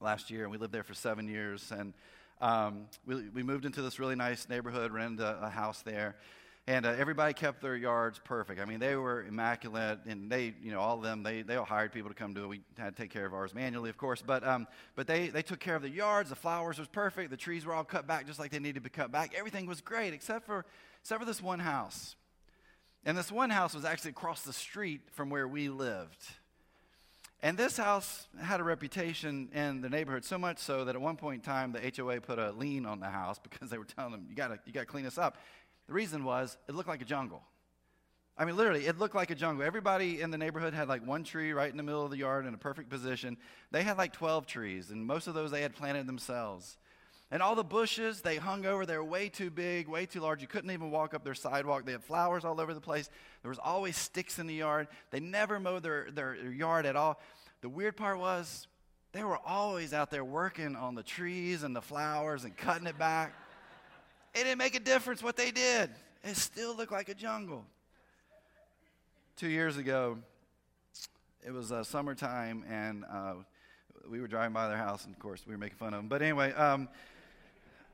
last 0.01 0.31
year, 0.31 0.42
and 0.42 0.51
we 0.51 0.59
lived 0.59 0.73
there 0.73 0.83
for 0.83 0.94
seven 0.94 1.29
years. 1.29 1.70
And 1.70 1.92
um, 2.40 2.87
we, 3.07 3.29
we 3.29 3.42
moved 3.42 3.66
into 3.66 3.83
this 3.83 3.99
really 3.99 4.16
nice 4.16 4.49
neighborhood, 4.49 4.90
rented 4.90 5.20
a, 5.20 5.44
a 5.44 5.49
house 5.51 5.83
there. 5.83 6.16
And 6.66 6.87
uh, 6.87 6.94
everybody 6.97 7.35
kept 7.35 7.61
their 7.61 7.77
yards 7.77 8.18
perfect. 8.25 8.59
I 8.59 8.64
mean, 8.64 8.81
they 8.81 8.97
were 8.97 9.23
immaculate, 9.25 9.99
and 10.07 10.31
they, 10.31 10.55
you 10.62 10.73
know, 10.73 10.81
all 10.81 10.97
of 10.97 11.03
them, 11.03 11.23
they, 11.23 11.42
they 11.42 11.57
all 11.57 11.66
hired 11.66 11.92
people 11.92 12.09
to 12.09 12.14
come 12.14 12.33
do 12.33 12.44
it. 12.44 12.47
We 12.47 12.61
had 12.79 12.97
to 12.97 13.03
take 13.03 13.11
care 13.11 13.27
of 13.27 13.35
ours 13.35 13.55
manually, 13.55 13.90
of 13.90 13.99
course, 13.99 14.23
but, 14.27 14.47
um, 14.47 14.66
but 14.97 15.07
they, 15.07 15.29
they 15.29 15.42
took 15.42 15.61
care 15.61 15.77
of 15.77 15.83
the 15.83 15.90
yards. 15.90 16.31
The 16.31 16.37
flowers 16.37 16.79
was 16.79 16.88
perfect. 16.88 17.31
The 17.31 17.37
trees 17.37 17.66
were 17.66 17.75
all 17.75 17.85
cut 17.85 18.07
back 18.07 18.27
just 18.27 18.38
like 18.38 18.51
they 18.51 18.59
needed 18.59 18.77
to 18.77 18.81
be 18.81 18.88
cut 18.88 19.12
back. 19.12 19.35
Everything 19.37 19.66
was 19.66 19.83
great, 19.83 20.14
except 20.14 20.47
for, 20.47 20.64
except 21.03 21.20
for 21.20 21.27
this 21.27 21.42
one 21.42 21.59
house. 21.59 22.16
And 23.05 23.17
this 23.19 23.31
one 23.31 23.51
house 23.51 23.75
was 23.75 23.85
actually 23.85 24.11
across 24.11 24.43
the 24.43 24.53
street 24.53 25.03
from 25.12 25.31
where 25.31 25.47
we 25.47 25.69
lived. 25.69 26.25
And 27.43 27.59
this 27.59 27.77
house 27.77 28.27
had 28.40 28.61
a 28.61 28.64
reputation 28.64 29.51
in 29.53 29.83
the 29.83 29.90
neighborhood 29.90 30.25
so 30.25 30.38
much 30.38 30.59
so 30.59 30.87
that 30.87 30.95
at 30.95 31.01
one 31.01 31.17
point 31.17 31.37
in 31.37 31.40
time, 31.43 31.73
the 31.73 31.93
HOA 31.95 32.23
put 32.23 32.38
a 32.38 32.53
lien 32.53 32.87
on 32.87 33.01
the 33.01 33.09
house 33.09 33.38
because 33.43 33.69
they 33.69 33.77
were 33.77 33.85
telling 33.85 34.12
them, 34.12 34.27
you 34.31 34.35
gotta, 34.35 34.59
you 34.64 34.73
gotta 34.73 34.87
clean 34.87 35.05
this 35.05 35.19
up. 35.19 35.37
The 35.87 35.93
reason 35.93 36.25
was 36.25 36.57
it 36.69 36.75
looked 36.75 36.88
like 36.88 37.03
a 37.03 37.05
jungle. 37.07 37.43
I 38.37 38.45
mean, 38.45 38.57
literally, 38.57 38.87
it 38.87 38.99
looked 38.99 39.14
like 39.14 39.31
a 39.31 39.35
jungle. 39.35 39.64
Everybody 39.64 40.21
in 40.21 40.31
the 40.31 40.38
neighborhood 40.38 40.75
had 40.75 40.88
like 40.88 41.07
one 41.07 41.23
tree 41.23 41.53
right 41.53 41.71
in 41.71 41.77
the 41.77 41.85
middle 41.85 42.05
of 42.05 42.11
the 42.11 42.17
yard 42.17 42.47
in 42.47 42.55
a 42.55 42.59
perfect 42.59 42.88
position. 42.88 43.37
They 43.71 43.83
had 43.83 43.97
like 43.97 44.12
12 44.12 44.47
trees, 44.47 44.90
and 44.90 45.07
most 45.07 45.29
of 45.29 45.35
those 45.35 45.53
they 45.53 45.62
had 45.62 45.77
planted 45.77 46.07
themselves. 46.07 46.79
And 47.35 47.42
all 47.42 47.57
the 47.57 47.64
bushes 47.64 48.20
they 48.20 48.37
hung 48.37 48.64
over, 48.64 48.87
they 48.87 48.97
were 48.97 49.03
way 49.03 49.29
too 49.29 49.51
big, 49.51 49.88
way 49.88 50.07
too 50.07 50.20
large. 50.20 50.40
You 50.40 50.47
couldn't 50.47 50.70
even 50.70 50.92
walk 50.92 51.14
up 51.14 51.25
their 51.25 51.35
sidewalk. 51.35 51.85
They 51.85 51.90
had 51.90 52.05
flowers 52.05 52.44
all 52.44 52.61
over 52.61 52.73
the 52.73 52.81
place. 52.81 53.11
There 53.42 53.49
was 53.49 53.59
always 53.59 53.97
sticks 53.97 54.38
in 54.38 54.47
the 54.47 54.55
yard. 54.55 54.87
They 55.11 55.18
never 55.18 55.59
mowed 55.59 55.83
their, 55.83 56.12
their, 56.12 56.37
their 56.40 56.53
yard 56.53 56.87
at 56.87 56.94
all. 56.94 57.20
The 57.61 57.68
weird 57.68 57.97
part 57.97 58.20
was 58.20 58.68
they 59.11 59.25
were 59.25 59.40
always 59.44 59.92
out 59.92 60.12
there 60.12 60.25
working 60.25 60.77
on 60.77 60.94
the 60.94 61.03
trees 61.03 61.64
and 61.64 61.75
the 61.75 61.83
flowers 61.83 62.44
and 62.44 62.57
cutting 62.57 62.87
it 62.87 62.97
back. 63.01 63.35
It 64.33 64.44
didn't 64.44 64.59
make 64.59 64.77
a 64.77 64.81
difference 64.81 65.20
what 65.20 65.37
they 65.37 65.51
did. 65.51 65.90
It 66.23 66.37
still 66.37 66.77
looked 66.77 66.92
like 66.92 67.09
a 67.09 67.14
jungle. 67.14 67.64
Two 69.37 69.49
years 69.49 69.77
ago, 69.77 70.18
it 71.44 71.51
was 71.53 71.73
uh, 71.73 71.83
summertime, 71.83 72.64
and 72.70 73.05
uh, 73.12 73.35
we 74.09 74.20
were 74.20 74.29
driving 74.29 74.53
by 74.53 74.68
their 74.68 74.77
house, 74.77 75.05
and 75.05 75.12
of 75.12 75.18
course, 75.18 75.42
we 75.44 75.53
were 75.53 75.59
making 75.59 75.79
fun 75.79 75.94
of 75.94 75.99
them. 75.99 76.07
But 76.07 76.23
anyway, 76.23 76.53
um, 76.53 76.88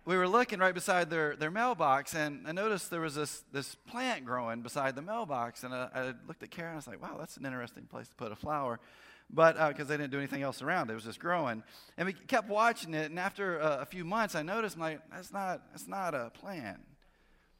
we 0.04 0.16
were 0.16 0.28
looking 0.28 0.58
right 0.58 0.74
beside 0.74 1.10
their, 1.10 1.36
their 1.36 1.50
mailbox, 1.50 2.14
and 2.14 2.46
I 2.46 2.52
noticed 2.52 2.90
there 2.90 3.00
was 3.00 3.14
this, 3.14 3.44
this 3.52 3.74
plant 3.74 4.24
growing 4.24 4.62
beside 4.62 4.96
the 4.96 5.02
mailbox. 5.02 5.62
And 5.62 5.74
I, 5.74 5.88
I 5.94 6.14
looked 6.26 6.42
at 6.42 6.50
Karen, 6.50 6.70
and 6.70 6.74
I 6.74 6.76
was 6.76 6.86
like, 6.86 7.02
wow, 7.02 7.16
that's 7.18 7.36
an 7.36 7.44
interesting 7.44 7.84
place 7.84 8.08
to 8.08 8.14
put 8.14 8.32
a 8.32 8.36
flower 8.36 8.80
but 9.32 9.68
because 9.68 9.86
uh, 9.86 9.90
they 9.90 9.96
didn't 9.96 10.10
do 10.10 10.18
anything 10.18 10.42
else 10.42 10.62
around 10.62 10.90
it, 10.90 10.94
was 10.94 11.04
just 11.04 11.20
growing. 11.20 11.62
And 11.96 12.06
we 12.06 12.12
kept 12.12 12.48
watching 12.48 12.94
it, 12.94 13.10
and 13.10 13.18
after 13.18 13.60
uh, 13.60 13.78
a 13.80 13.86
few 13.86 14.04
months, 14.04 14.34
I 14.34 14.42
noticed, 14.42 14.76
I'm 14.76 14.82
like, 14.82 15.00
that's 15.10 15.32
not, 15.32 15.62
that's 15.70 15.86
not 15.86 16.14
a 16.14 16.30
plant. 16.30 16.80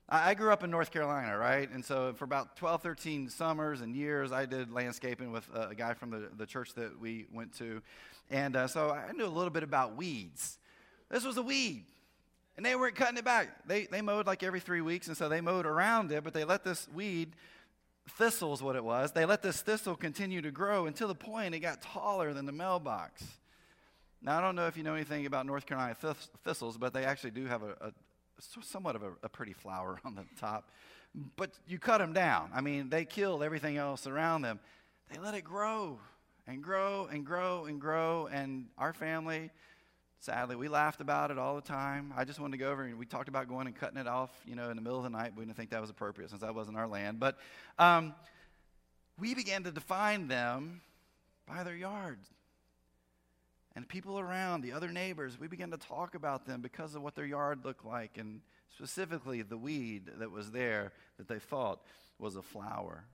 I, 0.08 0.30
I 0.30 0.34
grew 0.34 0.52
up 0.52 0.64
in 0.64 0.70
North 0.70 0.90
Carolina, 0.90 1.36
right? 1.38 1.70
And 1.70 1.84
so 1.84 2.12
for 2.14 2.24
about 2.24 2.56
12, 2.56 2.82
13 2.82 3.28
summers 3.28 3.80
and 3.80 3.94
years, 3.94 4.32
I 4.32 4.46
did 4.46 4.72
landscaping 4.72 5.30
with 5.30 5.48
a 5.54 5.74
guy 5.74 5.94
from 5.94 6.10
the, 6.10 6.28
the 6.36 6.46
church 6.46 6.74
that 6.74 6.98
we 6.98 7.26
went 7.32 7.56
to. 7.58 7.82
And 8.30 8.56
uh, 8.56 8.66
so 8.66 8.90
I 8.90 9.12
knew 9.12 9.26
a 9.26 9.28
little 9.28 9.50
bit 9.50 9.62
about 9.62 9.96
weeds. 9.96 10.58
This 11.08 11.24
was 11.24 11.36
a 11.36 11.42
weed. 11.42 11.84
And 12.60 12.66
they 12.66 12.76
weren't 12.76 12.94
cutting 12.94 13.16
it 13.16 13.24
back. 13.24 13.66
They, 13.66 13.86
they 13.86 14.02
mowed 14.02 14.26
like 14.26 14.42
every 14.42 14.60
three 14.60 14.82
weeks, 14.82 15.08
and 15.08 15.16
so 15.16 15.30
they 15.30 15.40
mowed 15.40 15.64
around 15.64 16.12
it, 16.12 16.22
but 16.22 16.34
they 16.34 16.44
let 16.44 16.62
this 16.62 16.86
weed 16.94 17.34
thistle 18.18 18.52
is 18.52 18.62
what 18.62 18.76
it 18.76 18.84
was. 18.84 19.12
They 19.12 19.24
let 19.24 19.40
this 19.40 19.62
thistle 19.62 19.96
continue 19.96 20.42
to 20.42 20.50
grow 20.50 20.84
until 20.84 21.08
the 21.08 21.14
point 21.14 21.54
it 21.54 21.60
got 21.60 21.80
taller 21.80 22.34
than 22.34 22.44
the 22.44 22.52
mailbox. 22.52 23.24
Now, 24.20 24.36
I 24.36 24.42
don't 24.42 24.56
know 24.56 24.66
if 24.66 24.76
you 24.76 24.82
know 24.82 24.92
anything 24.92 25.24
about 25.24 25.46
North 25.46 25.64
Carolina 25.64 25.96
thistles, 26.44 26.76
but 26.76 26.92
they 26.92 27.06
actually 27.06 27.30
do 27.30 27.46
have 27.46 27.62
a, 27.62 27.76
a 27.80 27.92
somewhat 28.62 28.94
of 28.94 29.04
a, 29.04 29.12
a, 29.22 29.30
pretty 29.30 29.54
flower 29.54 29.98
on 30.04 30.14
the 30.14 30.26
top. 30.38 30.68
But 31.36 31.52
you 31.66 31.78
cut 31.78 31.96
them 31.96 32.12
down. 32.12 32.50
I 32.54 32.60
mean, 32.60 32.90
they 32.90 33.06
killed 33.06 33.42
everything 33.42 33.78
else 33.78 34.06
around 34.06 34.42
them. 34.42 34.60
They 35.10 35.18
let 35.18 35.32
it 35.32 35.44
grow 35.44 35.98
and 36.46 36.62
grow 36.62 37.08
and 37.10 37.24
grow 37.24 37.64
and 37.64 37.80
grow. 37.80 38.28
And 38.30 38.66
our 38.76 38.92
family, 38.92 39.50
sadly, 40.20 40.54
we 40.54 40.68
laughed 40.68 41.00
about 41.00 41.30
it 41.30 41.38
all 41.38 41.56
the 41.56 41.62
time. 41.62 42.12
I 42.16 42.24
just 42.24 42.38
wanted 42.38 42.52
to 42.52 42.58
go 42.58 42.70
over 42.70 42.84
and 42.84 42.98
we 42.98 43.06
talked 43.06 43.28
about 43.28 43.48
going 43.48 43.66
and 43.66 43.74
cutting 43.74 43.98
it 43.98 44.06
off, 44.06 44.30
you 44.46 44.54
know, 44.54 44.70
in 44.70 44.76
the 44.76 44.82
middle 44.82 44.98
of 44.98 45.04
the 45.04 45.10
night. 45.10 45.32
We 45.36 45.44
didn't 45.44 45.56
think 45.56 45.70
that 45.70 45.80
was 45.80 45.90
appropriate 45.90 46.30
since 46.30 46.42
that 46.42 46.54
wasn't 46.54 46.76
our 46.76 46.86
land. 46.86 47.18
But 47.18 47.38
um, 47.78 48.14
we 49.18 49.34
began 49.34 49.64
to 49.64 49.72
define 49.72 50.28
them 50.28 50.82
by 51.46 51.64
their 51.64 51.74
yards. 51.74 52.28
And 53.74 53.88
people 53.88 54.18
around, 54.18 54.62
the 54.62 54.72
other 54.72 54.88
neighbors, 54.88 55.38
we 55.38 55.46
began 55.46 55.70
to 55.70 55.78
talk 55.78 56.14
about 56.14 56.44
them 56.44 56.60
because 56.60 56.94
of 56.94 57.02
what 57.02 57.14
their 57.14 57.24
yard 57.26 57.64
looked 57.64 57.84
like 57.84 58.18
and 58.18 58.40
specifically 58.74 59.42
the 59.42 59.56
weed 59.56 60.10
that 60.18 60.30
was 60.30 60.50
there 60.50 60.92
that 61.18 61.28
they 61.28 61.38
thought 61.38 61.80
was 62.18 62.36
a 62.36 62.42
flower. 62.42 63.04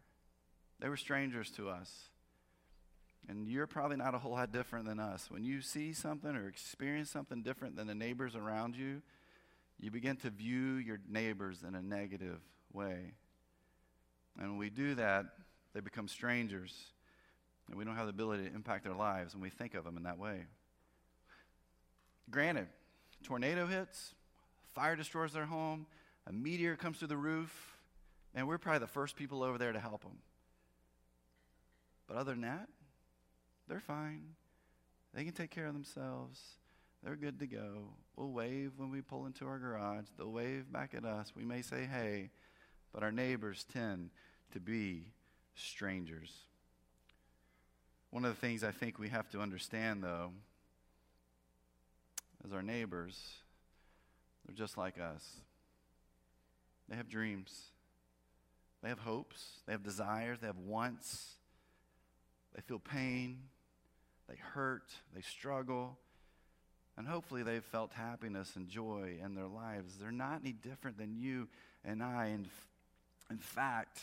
They 0.81 0.89
were 0.89 0.97
strangers 0.97 1.51
to 1.53 1.69
us. 1.69 2.11
And 3.29 3.49
you're 3.49 3.67
probably 3.67 3.97
not 3.97 4.15
a 4.15 4.19
whole 4.19 4.33
lot 4.33 4.53
different 4.53 4.87
than 4.87 5.01
us. 5.01 5.31
When 5.31 5.43
you 5.43 5.61
see 5.61 5.93
something 5.93 6.31
or 6.31 6.49
experience 6.49 7.11
something 7.11 7.43
different 7.43 7.77
than 7.77 7.87
the 7.87 7.95
neighbors 7.95 8.37
around 8.37 8.77
you, 8.77 9.03
you 9.81 9.91
begin 9.91 10.17
to 10.19 10.31
view 10.31 10.75
your 10.75 10.99
neighbors 11.09 11.65
in 11.67 11.75
a 11.75 11.83
negative 11.83 12.41
way. 12.73 13.15
And 14.39 14.51
when 14.51 14.59
we 14.59 14.71
do 14.71 14.95
that, 14.95 15.27
they 15.75 15.81
become 15.81 16.09
strangers. 16.09 16.73
And 17.69 17.77
we 17.77 17.85
don't 17.85 17.97
have 17.97 18.07
the 18.07 18.11
ability 18.11 18.45
to 18.45 18.55
impact 18.55 18.85
their 18.85 18.95
lives 18.95 19.35
when 19.35 19.43
we 19.43 19.51
think 19.51 19.75
of 19.75 19.85
them 19.85 19.97
in 19.97 20.05
that 20.05 20.19
way. 20.19 20.45
Granted, 22.31 22.69
tornado 23.25 23.67
hits, 23.67 24.15
fire 24.75 24.97
destroys 24.97 25.33
their 25.33 25.47
home, 25.47 25.87
a 26.27 26.33
meteor 26.33 26.77
comes 26.77 26.99
through 26.99 27.09
the 27.09 27.17
roof, 27.17 27.77
and 28.35 28.47
we're 28.47 28.59
probably 28.59 28.81
the 28.81 28.87
first 28.87 29.17
people 29.17 29.43
over 29.43 29.59
there 29.59 29.73
to 29.73 29.81
help 29.81 30.03
them. 30.03 30.19
But 32.07 32.17
other 32.17 32.33
than 32.33 32.43
that, 32.43 32.69
they're 33.69 33.81
fine. 33.81 34.23
They 35.15 35.25
can 35.25 35.33
take 35.33 35.51
care 35.51 35.67
of 35.67 35.73
themselves. 35.73 36.41
They're 37.03 37.17
good 37.17 37.39
to 37.41 37.47
go. 37.47 37.89
We'll 38.17 38.31
wave 38.31 38.73
when 38.77 38.91
we 38.91 39.01
pull 39.01 39.27
into 39.27 39.47
our 39.47 39.59
garage. 39.59 40.07
They'll 40.17 40.33
wave 40.33 40.71
back 40.73 40.95
at 40.95 41.05
us. 41.05 41.33
We 41.37 41.45
may 41.45 41.63
say, 41.63 41.85
hey, 41.85 42.31
but 42.93 43.03
our 43.03 43.13
neighbors 43.13 43.65
tend 43.73 44.11
to 44.53 44.61
be 44.61 45.13
strangers. 45.55 46.33
One 48.11 48.25
of 48.25 48.35
the 48.35 48.41
things 48.41 48.65
I 48.65 48.71
think 48.71 48.99
we 48.99 49.09
have 49.09 49.29
to 49.31 49.41
understand, 49.41 50.03
though, 50.03 50.33
is 52.45 52.53
our 52.53 52.63
neighbors, 52.63 53.19
they're 54.47 54.55
just 54.55 54.79
like 54.79 55.01
us. 55.01 55.25
They 56.89 56.97
have 56.97 57.09
dreams, 57.09 57.53
they 58.83 58.89
have 58.89 59.01
hopes, 59.01 59.61
they 59.67 59.73
have 59.73 59.83
desires, 59.83 60.39
they 60.41 60.47
have 60.47 60.59
wants, 60.59 61.35
they 62.55 62.63
feel 62.63 62.79
pain, 62.79 63.39
hurt, 64.57 64.91
they 65.15 65.21
struggle. 65.21 65.99
And 66.97 67.07
hopefully 67.07 67.43
they've 67.43 67.63
felt 67.63 67.93
happiness 67.93 68.57
and 68.57 68.69
joy 68.69 69.19
in 69.23 69.35
their 69.35 69.47
lives. 69.47 69.99
They're 70.01 70.11
not 70.11 70.41
any 70.43 70.53
different 70.53 70.97
than 70.97 71.15
you 71.15 71.47
and 71.85 72.03
I. 72.03 72.29
In, 72.29 72.49
in 73.31 73.39
fact, 73.39 74.01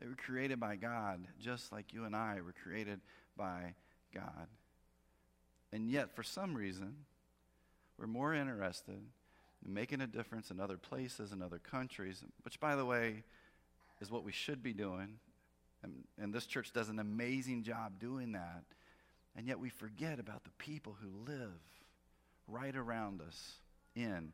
they 0.00 0.06
were 0.06 0.16
created 0.16 0.58
by 0.58 0.76
God, 0.76 1.20
just 1.38 1.70
like 1.70 1.92
you 1.92 2.04
and 2.04 2.16
I 2.16 2.40
were 2.40 2.54
created 2.64 3.00
by 3.36 3.74
God. 4.14 4.48
And 5.70 5.90
yet, 5.90 6.16
for 6.16 6.22
some 6.22 6.54
reason, 6.54 6.96
we're 7.98 8.06
more 8.06 8.34
interested 8.34 9.00
in 9.64 9.74
making 9.74 10.00
a 10.00 10.06
difference 10.06 10.50
in 10.50 10.60
other 10.60 10.78
places 10.78 11.30
and 11.30 11.42
other 11.42 11.58
countries, 11.58 12.24
which, 12.42 12.58
by 12.58 12.74
the 12.74 12.86
way, 12.86 13.22
is 14.00 14.10
what 14.10 14.24
we 14.24 14.32
should 14.32 14.62
be 14.62 14.72
doing. 14.72 15.18
And, 15.82 16.04
and 16.18 16.32
this 16.32 16.46
church 16.46 16.72
does 16.72 16.88
an 16.88 16.98
amazing 16.98 17.64
job 17.64 17.98
doing 18.00 18.32
that. 18.32 18.64
And 19.36 19.46
yet, 19.46 19.58
we 19.58 19.70
forget 19.70 20.18
about 20.18 20.44
the 20.44 20.50
people 20.58 20.96
who 21.00 21.30
live 21.30 21.60
right 22.46 22.76
around 22.76 23.20
us 23.20 23.54
in 23.94 24.32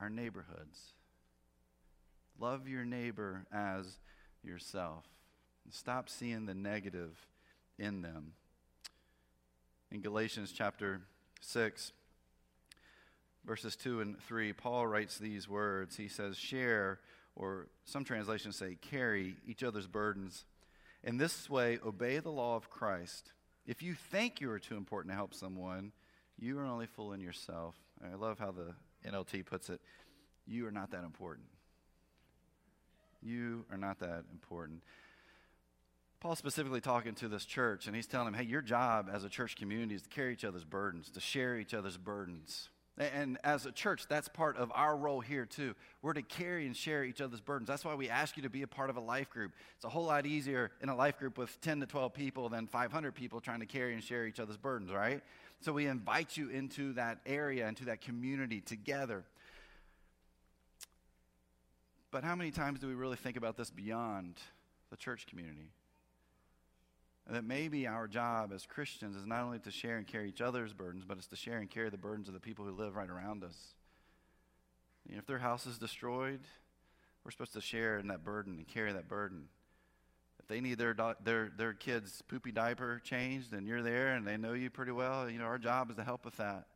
our 0.00 0.10
neighborhoods. 0.10 0.94
Love 2.38 2.66
your 2.68 2.84
neighbor 2.84 3.44
as 3.52 3.98
yourself. 4.42 5.04
Stop 5.70 6.08
seeing 6.08 6.46
the 6.46 6.54
negative 6.54 7.16
in 7.78 8.02
them. 8.02 8.32
In 9.92 10.00
Galatians 10.00 10.52
chapter 10.52 11.02
6, 11.42 11.92
verses 13.44 13.76
2 13.76 14.00
and 14.00 14.20
3, 14.22 14.52
Paul 14.52 14.86
writes 14.86 15.18
these 15.18 15.48
words. 15.48 15.96
He 15.96 16.08
says, 16.08 16.36
Share, 16.36 16.98
or 17.36 17.68
some 17.84 18.04
translations 18.04 18.56
say, 18.56 18.76
carry 18.80 19.36
each 19.46 19.62
other's 19.62 19.86
burdens. 19.86 20.44
In 21.02 21.16
this 21.16 21.48
way, 21.48 21.78
obey 21.84 22.18
the 22.18 22.30
law 22.30 22.56
of 22.56 22.70
Christ. 22.70 23.32
If 23.70 23.84
you 23.84 23.94
think 23.94 24.40
you 24.40 24.50
are 24.50 24.58
too 24.58 24.76
important 24.76 25.12
to 25.12 25.16
help 25.16 25.32
someone, 25.32 25.92
you 26.36 26.58
are 26.58 26.64
only 26.64 26.86
fooling 26.86 27.20
yourself. 27.20 27.76
I 28.04 28.16
love 28.16 28.36
how 28.36 28.50
the 28.50 28.74
NLT 29.08 29.46
puts 29.46 29.70
it. 29.70 29.80
You 30.44 30.66
are 30.66 30.72
not 30.72 30.90
that 30.90 31.04
important. 31.04 31.46
You 33.22 33.64
are 33.70 33.78
not 33.78 34.00
that 34.00 34.24
important. 34.32 34.82
Paul's 36.18 36.38
specifically 36.38 36.80
talking 36.80 37.14
to 37.14 37.28
this 37.28 37.44
church, 37.44 37.86
and 37.86 37.94
he's 37.94 38.08
telling 38.08 38.32
them, 38.32 38.34
hey, 38.34 38.42
your 38.42 38.60
job 38.60 39.08
as 39.08 39.22
a 39.22 39.28
church 39.28 39.54
community 39.54 39.94
is 39.94 40.02
to 40.02 40.08
carry 40.08 40.32
each 40.32 40.44
other's 40.44 40.64
burdens, 40.64 41.08
to 41.10 41.20
share 41.20 41.56
each 41.56 41.72
other's 41.72 41.96
burdens. 41.96 42.70
And 43.00 43.38
as 43.42 43.64
a 43.64 43.72
church, 43.72 44.04
that's 44.10 44.28
part 44.28 44.58
of 44.58 44.70
our 44.74 44.94
role 44.94 45.20
here, 45.20 45.46
too. 45.46 45.74
We're 46.02 46.12
to 46.12 46.22
carry 46.22 46.66
and 46.66 46.76
share 46.76 47.02
each 47.02 47.22
other's 47.22 47.40
burdens. 47.40 47.66
That's 47.66 47.82
why 47.82 47.94
we 47.94 48.10
ask 48.10 48.36
you 48.36 48.42
to 48.42 48.50
be 48.50 48.60
a 48.60 48.66
part 48.66 48.90
of 48.90 48.98
a 48.98 49.00
life 49.00 49.30
group. 49.30 49.52
It's 49.76 49.86
a 49.86 49.88
whole 49.88 50.04
lot 50.04 50.26
easier 50.26 50.70
in 50.82 50.90
a 50.90 50.94
life 50.94 51.18
group 51.18 51.38
with 51.38 51.58
10 51.62 51.80
to 51.80 51.86
12 51.86 52.12
people 52.12 52.50
than 52.50 52.66
500 52.66 53.14
people 53.14 53.40
trying 53.40 53.60
to 53.60 53.66
carry 53.66 53.94
and 53.94 54.04
share 54.04 54.26
each 54.26 54.38
other's 54.38 54.58
burdens, 54.58 54.92
right? 54.92 55.22
So 55.62 55.72
we 55.72 55.86
invite 55.86 56.36
you 56.36 56.50
into 56.50 56.92
that 56.92 57.20
area, 57.24 57.66
into 57.66 57.86
that 57.86 58.02
community 58.02 58.60
together. 58.60 59.24
But 62.10 62.22
how 62.22 62.34
many 62.34 62.50
times 62.50 62.80
do 62.80 62.86
we 62.86 62.94
really 62.94 63.16
think 63.16 63.38
about 63.38 63.56
this 63.56 63.70
beyond 63.70 64.34
the 64.90 64.96
church 64.98 65.26
community? 65.26 65.70
That 67.28 67.44
maybe 67.44 67.86
our 67.86 68.08
job 68.08 68.52
as 68.52 68.66
Christians 68.66 69.14
is 69.14 69.26
not 69.26 69.42
only 69.42 69.60
to 69.60 69.70
share 69.70 69.98
and 69.98 70.06
carry 70.06 70.28
each 70.28 70.40
other's 70.40 70.72
burdens, 70.72 71.04
but 71.06 71.16
it's 71.16 71.28
to 71.28 71.36
share 71.36 71.58
and 71.58 71.70
carry 71.70 71.88
the 71.88 71.98
burdens 71.98 72.28
of 72.28 72.34
the 72.34 72.40
people 72.40 72.64
who 72.64 72.72
live 72.72 72.96
right 72.96 73.08
around 73.08 73.44
us. 73.44 73.74
You 75.06 75.14
know, 75.14 75.18
if 75.20 75.26
their 75.26 75.38
house 75.38 75.66
is 75.66 75.78
destroyed, 75.78 76.40
we're 77.24 77.30
supposed 77.30 77.52
to 77.52 77.60
share 77.60 77.98
in 77.98 78.08
that 78.08 78.24
burden 78.24 78.56
and 78.58 78.66
carry 78.66 78.92
that 78.92 79.08
burden. 79.08 79.44
If 80.40 80.48
they 80.48 80.60
need 80.60 80.78
their, 80.78 80.96
their, 81.22 81.52
their 81.56 81.72
kid's 81.72 82.22
poopy 82.22 82.50
diaper 82.50 83.00
changed 83.04 83.52
and 83.52 83.66
you're 83.68 83.82
there 83.82 84.14
and 84.14 84.26
they 84.26 84.36
know 84.36 84.54
you 84.54 84.70
pretty 84.70 84.92
well, 84.92 85.28
you 85.30 85.38
know, 85.38 85.44
our 85.44 85.58
job 85.58 85.90
is 85.90 85.96
to 85.96 86.04
help 86.04 86.24
with 86.24 86.36
that. 86.38 86.66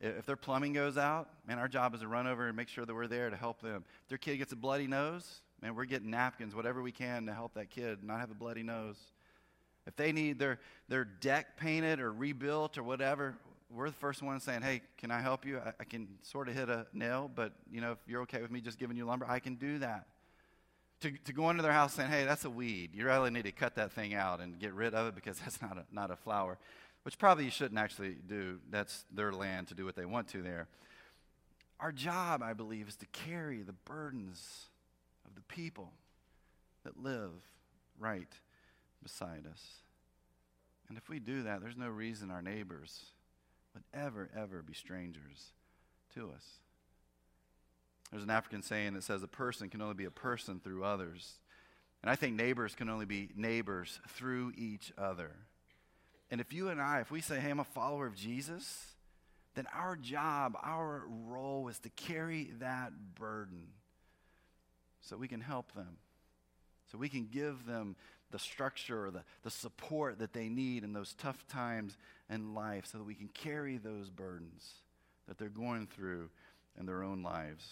If 0.00 0.26
their 0.26 0.36
plumbing 0.36 0.72
goes 0.72 0.98
out, 0.98 1.28
man, 1.46 1.58
our 1.58 1.68
job 1.68 1.94
is 1.94 2.00
to 2.00 2.08
run 2.08 2.26
over 2.26 2.48
and 2.48 2.56
make 2.56 2.68
sure 2.68 2.84
that 2.84 2.94
we're 2.94 3.06
there 3.06 3.30
to 3.30 3.36
help 3.36 3.60
them. 3.60 3.84
If 4.02 4.08
their 4.08 4.18
kid 4.18 4.38
gets 4.38 4.52
a 4.52 4.56
bloody 4.56 4.88
nose, 4.88 5.42
man, 5.60 5.76
we're 5.76 5.84
getting 5.84 6.10
napkins, 6.10 6.54
whatever 6.54 6.82
we 6.82 6.90
can 6.90 7.26
to 7.26 7.32
help 7.32 7.54
that 7.54 7.70
kid 7.70 8.02
not 8.02 8.18
have 8.18 8.30
a 8.30 8.34
bloody 8.34 8.64
nose. 8.64 8.96
If 9.86 9.96
they 9.96 10.12
need 10.12 10.38
their, 10.38 10.60
their 10.88 11.04
deck 11.04 11.56
painted 11.56 12.00
or 12.00 12.12
rebuilt 12.12 12.78
or 12.78 12.82
whatever, 12.82 13.36
we're 13.70 13.88
the 13.88 13.96
first 13.96 14.22
ones 14.22 14.44
saying, 14.44 14.62
hey, 14.62 14.82
can 14.98 15.10
I 15.10 15.20
help 15.20 15.44
you? 15.44 15.58
I, 15.58 15.72
I, 15.80 15.84
can 15.84 16.08
sort 16.22 16.48
of 16.48 16.54
hit 16.54 16.68
a 16.68 16.86
nail, 16.92 17.30
but, 17.34 17.52
you 17.70 17.80
know, 17.80 17.92
if 17.92 17.98
you're 18.06 18.22
okay 18.22 18.42
with 18.42 18.50
me 18.50 18.60
just 18.60 18.78
giving 18.78 18.96
you 18.96 19.06
lumber, 19.06 19.26
I 19.28 19.38
can 19.38 19.54
do 19.56 19.78
that. 19.78 20.06
To, 21.00 21.10
to 21.24 21.32
go 21.32 21.50
into 21.50 21.62
their 21.62 21.72
house 21.72 21.94
saying, 21.94 22.10
hey, 22.10 22.24
that's 22.24 22.44
a 22.44 22.50
weed. 22.50 22.90
You 22.94 23.06
really 23.06 23.30
need 23.30 23.44
to 23.44 23.52
cut 23.52 23.74
that 23.74 23.92
thing 23.92 24.14
out 24.14 24.40
and 24.40 24.58
get 24.58 24.72
rid 24.72 24.94
of 24.94 25.08
it 25.08 25.14
because 25.14 25.38
that's 25.40 25.60
not 25.60 25.76
a, 25.76 25.84
not 25.90 26.10
a 26.10 26.16
flower, 26.16 26.58
which 27.02 27.18
probably 27.18 27.44
you 27.44 27.50
shouldn't 27.50 27.78
actually 27.78 28.16
do. 28.26 28.60
That's 28.70 29.04
their 29.12 29.32
land 29.32 29.68
to 29.68 29.74
do 29.74 29.84
what 29.84 29.96
they 29.96 30.04
want 30.04 30.28
to 30.28 30.42
there. 30.42 30.68
Our 31.80 31.90
job, 31.90 32.42
I 32.42 32.52
believe, 32.52 32.86
is 32.86 32.96
to 32.96 33.06
carry 33.06 33.62
the 33.62 33.72
burdens 33.72 34.68
of 35.26 35.34
the 35.34 35.40
people 35.42 35.90
that 36.84 37.02
live 37.02 37.32
right 37.98 38.28
beside 39.02 39.46
us. 39.50 39.62
And 40.88 40.98
if 40.98 41.08
we 41.08 41.18
do 41.18 41.42
that, 41.44 41.60
there's 41.60 41.76
no 41.76 41.88
reason 41.88 42.30
our 42.30 42.42
neighbors 42.42 43.00
would 43.74 43.84
ever, 43.94 44.30
ever 44.36 44.62
be 44.62 44.74
strangers 44.74 45.52
to 46.14 46.30
us. 46.30 46.44
There's 48.10 48.24
an 48.24 48.30
African 48.30 48.62
saying 48.62 48.92
that 48.94 49.04
says 49.04 49.22
a 49.22 49.28
person 49.28 49.70
can 49.70 49.80
only 49.80 49.94
be 49.94 50.04
a 50.04 50.10
person 50.10 50.60
through 50.62 50.84
others. 50.84 51.38
And 52.02 52.10
I 52.10 52.16
think 52.16 52.36
neighbors 52.36 52.74
can 52.74 52.90
only 52.90 53.06
be 53.06 53.30
neighbors 53.34 54.00
through 54.08 54.52
each 54.56 54.92
other. 54.98 55.30
And 56.30 56.40
if 56.40 56.52
you 56.52 56.68
and 56.68 56.80
I, 56.80 57.00
if 57.00 57.10
we 57.10 57.20
say, 57.20 57.40
hey, 57.40 57.50
I'm 57.50 57.60
a 57.60 57.64
follower 57.64 58.06
of 58.06 58.14
Jesus, 58.14 58.92
then 59.54 59.66
our 59.74 59.96
job, 59.96 60.56
our 60.62 61.04
role 61.08 61.68
is 61.68 61.78
to 61.80 61.90
carry 61.90 62.50
that 62.58 62.92
burden 63.14 63.68
so 65.00 65.16
we 65.16 65.28
can 65.28 65.40
help 65.40 65.72
them, 65.74 65.96
so 66.92 66.98
we 66.98 67.08
can 67.08 67.26
give 67.32 67.64
them 67.66 67.96
the 68.30 68.38
structure 68.38 69.06
or 69.06 69.10
the, 69.10 69.22
the 69.42 69.50
support 69.50 70.18
that 70.18 70.34
they 70.34 70.48
need 70.48 70.84
in 70.84 70.92
those 70.92 71.14
tough 71.14 71.46
times 71.48 71.96
in 72.30 72.54
life 72.54 72.86
so 72.86 72.98
that 72.98 73.04
we 73.04 73.14
can 73.14 73.28
carry 73.28 73.78
those 73.78 74.10
burdens 74.10 74.72
that 75.26 75.38
they're 75.38 75.48
going 75.48 75.86
through 75.86 76.28
in 76.78 76.84
their 76.86 77.02
own 77.02 77.22
lives. 77.22 77.66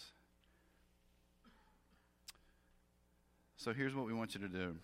So 3.57 3.73
here's 3.73 3.93
what 3.93 4.07
we 4.07 4.13
want 4.13 4.33
you 4.33 4.41
to 4.41 4.47
do. 4.47 4.75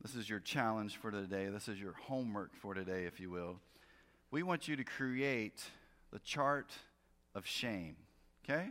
This 0.00 0.14
is 0.14 0.28
your 0.28 0.40
challenge 0.40 0.96
for 0.96 1.10
today. 1.10 1.46
This 1.46 1.68
is 1.68 1.78
your 1.78 1.94
homework 2.04 2.54
for 2.54 2.74
today, 2.74 3.04
if 3.04 3.20
you 3.20 3.30
will. 3.30 3.56
We 4.30 4.42
want 4.42 4.68
you 4.68 4.76
to 4.76 4.84
create 4.84 5.64
the 6.12 6.18
chart 6.20 6.70
of 7.34 7.46
shame, 7.46 7.96
okay? 8.44 8.70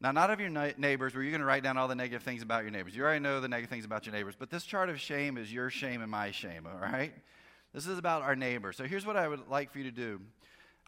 Now, 0.00 0.12
not 0.12 0.30
of 0.30 0.40
your 0.40 0.50
neighbors, 0.50 1.14
where 1.14 1.22
you're 1.22 1.30
going 1.30 1.40
to 1.40 1.46
write 1.46 1.62
down 1.62 1.78
all 1.78 1.88
the 1.88 1.94
negative 1.94 2.22
things 2.22 2.42
about 2.42 2.62
your 2.62 2.70
neighbors. 2.70 2.94
You 2.94 3.02
already 3.02 3.20
know 3.20 3.40
the 3.40 3.48
negative 3.48 3.70
things 3.70 3.86
about 3.86 4.04
your 4.04 4.14
neighbors. 4.14 4.34
But 4.38 4.50
this 4.50 4.64
chart 4.64 4.90
of 4.90 5.00
shame 5.00 5.38
is 5.38 5.50
your 5.50 5.70
shame 5.70 6.02
and 6.02 6.10
my 6.10 6.30
shame, 6.32 6.66
all 6.66 6.78
right? 6.78 7.14
This 7.72 7.86
is 7.86 7.98
about 7.98 8.22
our 8.22 8.36
neighbors. 8.36 8.76
So 8.76 8.84
here's 8.84 9.06
what 9.06 9.16
I 9.16 9.26
would 9.26 9.48
like 9.48 9.72
for 9.72 9.78
you 9.78 9.84
to 9.84 9.90
do 9.90 10.20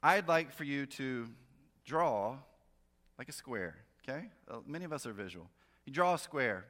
I'd 0.02 0.28
like 0.28 0.52
for 0.52 0.64
you 0.64 0.86
to 0.86 1.26
draw 1.84 2.36
like 3.18 3.28
a 3.28 3.32
square, 3.32 3.76
okay? 4.06 4.26
Uh, 4.48 4.58
many 4.66 4.84
of 4.84 4.92
us 4.92 5.06
are 5.06 5.12
visual. 5.12 5.48
You 5.86 5.92
draw 5.92 6.14
a 6.14 6.18
square. 6.18 6.66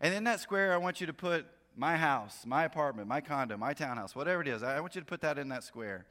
And 0.00 0.14
in 0.14 0.24
that 0.24 0.40
square, 0.40 0.72
I 0.72 0.78
want 0.78 1.00
you 1.00 1.06
to 1.06 1.12
put 1.12 1.46
my 1.76 1.96
house, 1.96 2.44
my 2.46 2.64
apartment, 2.64 3.08
my 3.08 3.20
condo, 3.20 3.56
my 3.56 3.74
townhouse, 3.74 4.16
whatever 4.16 4.40
it 4.40 4.48
is. 4.48 4.62
I 4.62 4.80
want 4.80 4.94
you 4.94 5.00
to 5.00 5.06
put 5.06 5.20
that 5.20 5.38
in 5.38 5.48
that 5.50 5.64
square. 5.64 6.06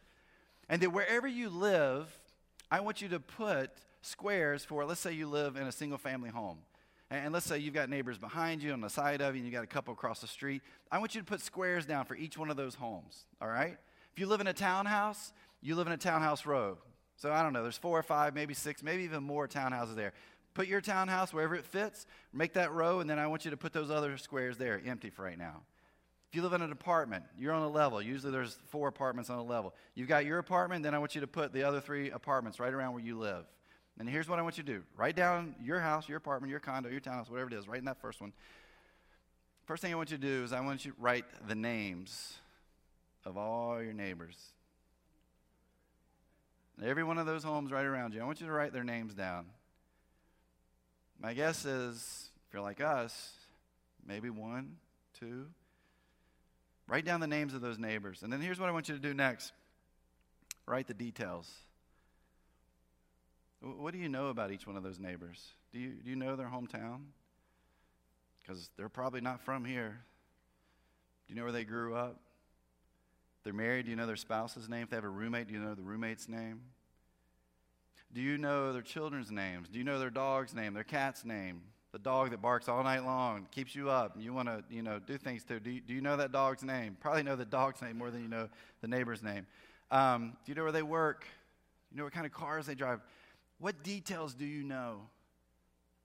And 0.70 0.82
then 0.82 0.92
wherever 0.92 1.28
you 1.28 1.50
live, 1.50 2.08
I 2.72 2.80
want 2.80 3.02
you 3.02 3.10
to 3.10 3.20
put 3.20 3.72
squares 4.04 4.64
for, 4.64 4.86
let's 4.86 5.02
say 5.02 5.14
you 5.14 5.28
live 5.28 5.56
in 5.56 5.64
a 5.64 5.72
single 5.72 5.98
family 5.98 6.30
home. 6.30 6.60
And 7.10 7.32
let's 7.32 7.46
say 7.46 7.60
you've 7.60 7.74
got 7.74 7.90
neighbors 7.90 8.18
behind 8.18 8.64
you 8.64 8.74
on 8.74 8.82
the 8.82 8.90
side 8.90 9.22
of 9.22 9.36
you, 9.36 9.40
and 9.40 9.46
you 9.46 9.52
got 9.52 9.64
a 9.64 9.68
couple 9.68 9.94
across 9.94 10.20
the 10.20 10.28
street. 10.28 10.62
I 10.92 10.98
want 10.98 11.14
you 11.14 11.22
to 11.22 11.26
put 11.26 11.42
squares 11.42 11.86
down 11.86 12.06
for 12.06 12.16
each 12.16 12.38
one 12.38 12.50
of 12.50 12.58
those 12.58 12.76
homes, 12.76 13.26
all 13.42 13.48
right? 13.48 13.78
If 14.14 14.20
you 14.20 14.26
live 14.28 14.42
in 14.42 14.48
a 14.48 14.54
townhouse, 14.54 15.32
you 15.62 15.76
live 15.76 15.88
in 15.88 15.94
a 15.94 15.98
townhouse 15.98 16.46
row. 16.46 16.78
So 17.18 17.32
I 17.32 17.44
don't 17.44 17.54
know, 17.54 17.62
there's 17.62 17.78
four 17.78 17.98
or 17.98 18.04
five, 18.04 18.34
maybe 18.34 18.54
six, 18.54 18.82
maybe 18.82 19.04
even 19.04 19.24
more 19.24 19.48
townhouses 19.48 19.96
there. 19.96 20.14
Put 20.54 20.68
your 20.68 20.82
townhouse 20.82 21.34
wherever 21.34 21.56
it 21.56 21.66
fits, 21.66 22.06
make 22.32 22.54
that 22.54 22.72
row, 22.72 23.00
and 23.00 23.10
then 23.10 23.20
I 23.20 23.28
want 23.28 23.46
you 23.46 23.52
to 23.52 23.58
put 23.58 23.74
those 23.74 23.92
other 23.92 24.18
squares 24.18 24.58
there 24.58 24.82
empty 24.86 25.10
for 25.10 25.24
right 25.24 25.38
now. 25.38 25.62
If 26.30 26.36
you 26.36 26.42
live 26.42 26.54
in 26.54 26.64
an 26.64 26.72
apartment, 26.72 27.26
you're 27.38 27.54
on 27.54 27.62
a 27.62 27.70
level. 27.70 28.02
Usually 28.02 28.32
there's 28.32 28.58
four 28.70 28.88
apartments 28.88 29.30
on 29.30 29.38
a 29.38 29.44
level. 29.44 29.76
You've 29.94 30.08
got 30.08 30.26
your 30.26 30.40
apartment, 30.40 30.84
then 30.84 30.96
I 30.96 30.98
want 30.98 31.14
you 31.14 31.22
to 31.22 31.28
put 31.28 31.54
the 31.54 31.64
other 31.64 31.80
three 31.80 32.10
apartments 32.10 32.60
right 32.60 32.74
around 32.74 32.94
where 32.94 33.04
you 33.04 33.20
live. 33.20 33.46
And 34.00 34.10
here's 34.10 34.28
what 34.28 34.40
I 34.40 34.42
want 34.42 34.58
you 34.58 34.64
to 34.64 34.72
do 34.74 34.84
write 34.98 35.16
down 35.16 35.56
your 35.62 35.80
house, 35.80 36.08
your 36.10 36.18
apartment, 36.18 36.52
your 36.52 36.60
condo, 36.60 36.90
your 36.90 37.00
townhouse, 37.00 37.30
whatever 37.30 37.50
it 37.50 37.54
is, 37.54 37.68
write 37.68 37.80
in 37.80 37.86
that 37.86 38.02
first 38.02 38.22
one. 38.22 38.34
First 39.66 39.82
thing 39.82 39.94
I 39.94 39.96
want 39.96 40.12
you 40.12 40.18
to 40.18 40.24
do 40.24 40.44
is 40.44 40.52
I 40.52 40.60
want 40.60 40.84
you 40.84 40.92
to 40.92 40.98
write 41.00 41.26
the 41.48 41.56
names 41.56 42.34
of 43.24 43.38
all 43.38 43.82
your 43.82 43.94
neighbors. 43.94 44.38
Every 46.84 47.04
one 47.04 47.18
of 47.18 47.26
those 47.26 47.44
homes 47.44 47.72
right 47.72 47.86
around 47.86 48.14
you, 48.14 48.22
I 48.22 48.26
want 48.26 48.42
you 48.42 48.48
to 48.48 48.52
write 48.52 48.74
their 48.74 48.84
names 48.84 49.14
down. 49.14 49.46
My 51.22 51.34
guess 51.34 51.66
is, 51.66 52.30
if 52.48 52.54
you're 52.54 52.64
like 52.64 52.82
us, 52.82 53.32
maybe 54.06 54.30
one, 54.30 54.76
two. 55.18 55.46
Write 56.88 57.06
down 57.06 57.22
the 57.22 57.28
names 57.28 57.54
of 57.54 57.62
those 57.62 57.80
neighbors. 57.80 58.24
And 58.24 58.34
then 58.34 58.42
here's 58.42 58.60
what 58.60 58.68
I 58.68 58.72
want 58.72 58.90
you 58.90 58.96
to 58.96 59.02
do 59.02 59.14
next 59.14 59.54
write 60.66 60.88
the 60.88 60.94
details. 60.94 61.50
What 63.64 63.94
do 63.94 64.00
you 64.00 64.10
know 64.10 64.28
about 64.28 64.52
each 64.52 64.68
one 64.68 64.76
of 64.76 64.84
those 64.84 65.00
neighbors? 65.00 65.42
Do 65.72 65.80
you, 65.80 65.92
do 65.92 66.10
you 66.10 66.18
know 66.18 66.36
their 66.36 66.48
hometown? 66.48 67.00
Because 68.42 68.70
they're 68.76 68.90
probably 68.90 69.22
not 69.22 69.40
from 69.40 69.64
here. 69.64 70.02
Do 71.26 71.34
you 71.34 71.40
know 71.40 71.44
where 71.44 71.54
they 71.54 71.64
grew 71.64 71.96
up? 71.96 72.20
They're 73.46 73.54
married. 73.54 73.86
Do 73.86 73.92
you 73.92 73.96
know 73.96 74.06
their 74.06 74.18
spouse's 74.18 74.68
name? 74.68 74.84
If 74.84 74.90
they 74.90 74.98
have 74.98 75.06
a 75.06 75.10
roommate, 75.10 75.48
do 75.48 75.54
you 75.54 75.62
know 75.62 75.76
the 75.76 75.82
roommate's 75.82 76.28
name? 76.28 76.60
Do 78.14 78.20
you 78.20 78.38
know 78.38 78.74
their 78.74 78.82
children's 78.82 79.32
names? 79.32 79.70
Do 79.70 79.78
you 79.78 79.86
know 79.86 79.98
their 79.98 80.10
dog's 80.10 80.54
name, 80.54 80.74
their 80.74 80.84
cat's 80.84 81.24
name? 81.24 81.62
The 81.94 82.00
dog 82.00 82.32
that 82.32 82.42
barks 82.42 82.68
all 82.68 82.84
night 82.84 83.06
long, 83.06 83.48
keeps 83.52 83.76
you 83.76 83.90
up, 83.90 84.16
and 84.16 84.24
you 84.24 84.34
want 84.34 84.50
to, 84.50 84.64
you 84.70 84.82
know, 84.82 85.00
do 85.00 85.18
things 85.18 85.44
to. 85.46 85.60
Do 85.60 85.70
you, 85.70 85.80
do 85.80 85.94
you 85.94 86.02
know 86.02 86.18
that 86.18 86.32
dog's 86.32 86.64
name? 86.64 86.98
Probably 87.00 87.24
know 87.24 87.36
the 87.36 87.46
dog's 87.46 87.82
name 87.82 87.98
more 87.98 88.12
than 88.12 88.24
you 88.24 88.28
know 88.28 88.50
the 88.82 88.88
neighbor's 88.88 89.24
name. 89.24 89.46
Um, 89.90 90.36
do 90.44 90.52
you 90.52 90.56
know 90.56 90.64
where 90.64 90.72
they 90.72 90.84
work? 90.84 91.22
Do 91.22 91.96
you 91.96 91.98
know 92.00 92.04
what 92.04 92.14
kind 92.14 92.26
of 92.26 92.34
cars 92.34 92.66
they 92.66 92.76
drive? 92.76 93.00
What 93.60 93.84
details 93.84 94.34
do 94.34 94.46
you 94.46 94.64
know? 94.64 95.08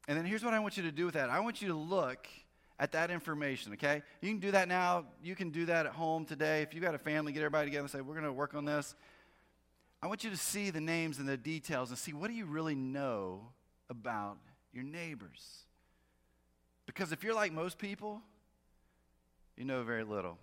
And 0.06 0.16
then 0.16 0.24
here's 0.24 0.44
what 0.44 0.54
I 0.54 0.58
want 0.58 0.76
you 0.76 0.82
to 0.84 0.92
do 0.92 1.06
with 1.06 1.14
that 1.14 1.30
I 1.30 1.40
want 1.40 1.60
you 1.60 1.68
to 1.68 1.74
look 1.74 2.26
at 2.80 2.92
that 2.92 3.10
information, 3.10 3.72
okay? 3.72 4.02
You 4.20 4.30
can 4.30 4.38
do 4.38 4.52
that 4.52 4.68
now. 4.68 5.06
You 5.22 5.34
can 5.34 5.50
do 5.50 5.66
that 5.66 5.86
at 5.86 5.92
home 5.92 6.24
today. 6.24 6.62
If 6.62 6.74
you've 6.74 6.82
got 6.84 6.94
a 6.94 6.98
family, 6.98 7.32
get 7.32 7.40
everybody 7.40 7.66
together 7.66 7.82
and 7.82 7.90
say, 7.90 8.00
we're 8.00 8.14
going 8.14 8.24
to 8.24 8.32
work 8.32 8.54
on 8.54 8.64
this. 8.64 8.94
I 10.00 10.06
want 10.06 10.22
you 10.22 10.30
to 10.30 10.36
see 10.36 10.70
the 10.70 10.80
names 10.80 11.18
and 11.18 11.28
the 11.28 11.36
details 11.36 11.90
and 11.90 11.98
see 11.98 12.12
what 12.12 12.28
do 12.28 12.34
you 12.34 12.46
really 12.46 12.76
know 12.76 13.48
about 13.90 14.38
your 14.72 14.84
neighbors. 14.84 15.64
Because 16.86 17.10
if 17.10 17.24
you're 17.24 17.34
like 17.34 17.52
most 17.52 17.78
people, 17.78 18.22
you 19.56 19.64
know 19.64 19.82
very 19.82 20.04
little. 20.04 20.38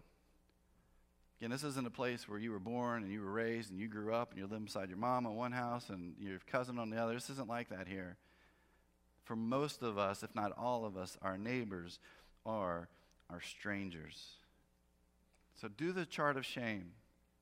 Again, 1.40 1.52
this 1.52 1.64
isn't 1.64 1.86
a 1.86 1.92
place 1.92 2.30
where 2.30 2.40
you 2.40 2.52
were 2.52 2.60
born 2.60 3.04
and 3.04 3.12
you 3.12 3.22
were 3.22 3.32
raised 3.32 3.70
and 3.70 3.80
you 3.80 3.88
grew 3.88 4.14
up 4.14 4.30
and 4.32 4.40
you're 4.40 4.48
living 4.48 4.66
beside 4.66 4.90
your 4.90 4.98
mom 4.98 5.26
on 5.26 5.36
one 5.36 5.52
house 5.52 5.90
and 5.90 6.16
your 6.18 6.40
cousin 6.50 6.80
on 6.80 6.90
the 6.90 6.98
other. 6.98 7.14
This 7.14 7.30
isn't 7.30 7.50
like 7.50 7.70
that 7.70 7.88
here. 7.88 8.16
For 9.26 9.36
most 9.36 9.82
of 9.82 9.98
us, 9.98 10.24
if 10.24 10.34
not 10.34 10.54
all 10.58 10.86
of 10.86 10.96
us, 10.96 11.18
our 11.22 11.38
neighbors 11.38 12.00
are 12.46 12.88
our 13.30 13.42
strangers. 13.42 14.36
So 15.60 15.68
do 15.68 15.92
the 15.92 16.06
chart 16.06 16.38
of 16.38 16.46
shame. 16.46 16.92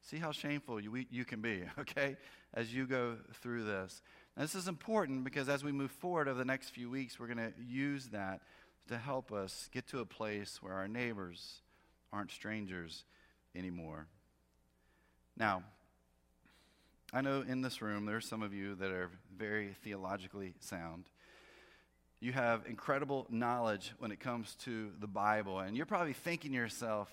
See 0.01 0.17
how 0.17 0.31
shameful 0.31 0.79
you, 0.79 1.05
you 1.11 1.23
can 1.23 1.41
be, 1.41 1.63
okay, 1.79 2.17
as 2.53 2.73
you 2.73 2.87
go 2.87 3.17
through 3.41 3.65
this. 3.65 4.01
And 4.35 4.43
this 4.43 4.55
is 4.55 4.67
important 4.67 5.23
because 5.23 5.49
as 5.49 5.63
we 5.63 5.71
move 5.71 5.91
forward 5.91 6.27
over 6.27 6.37
the 6.37 6.45
next 6.45 6.69
few 6.69 6.89
weeks, 6.89 7.19
we're 7.19 7.27
going 7.27 7.37
to 7.37 7.53
use 7.63 8.07
that 8.07 8.41
to 8.87 8.97
help 8.97 9.31
us 9.31 9.69
get 9.71 9.87
to 9.87 9.99
a 9.99 10.05
place 10.05 10.61
where 10.61 10.73
our 10.73 10.87
neighbors 10.87 11.61
aren't 12.11 12.31
strangers 12.31 13.05
anymore. 13.55 14.07
Now, 15.37 15.63
I 17.11 17.21
know 17.21 17.43
in 17.47 17.61
this 17.61 17.81
room 17.81 18.05
there's 18.05 18.27
some 18.27 18.41
of 18.41 18.53
you 18.53 18.75
that 18.75 18.91
are 18.91 19.09
very 19.37 19.75
theologically 19.83 20.53
sound. 20.59 21.05
You 22.19 22.31
have 22.31 22.65
incredible 22.67 23.27
knowledge 23.29 23.93
when 23.99 24.11
it 24.11 24.19
comes 24.19 24.55
to 24.63 24.91
the 24.99 25.07
Bible, 25.07 25.59
and 25.59 25.75
you're 25.75 25.85
probably 25.85 26.13
thinking 26.13 26.51
to 26.51 26.57
yourself, 26.57 27.11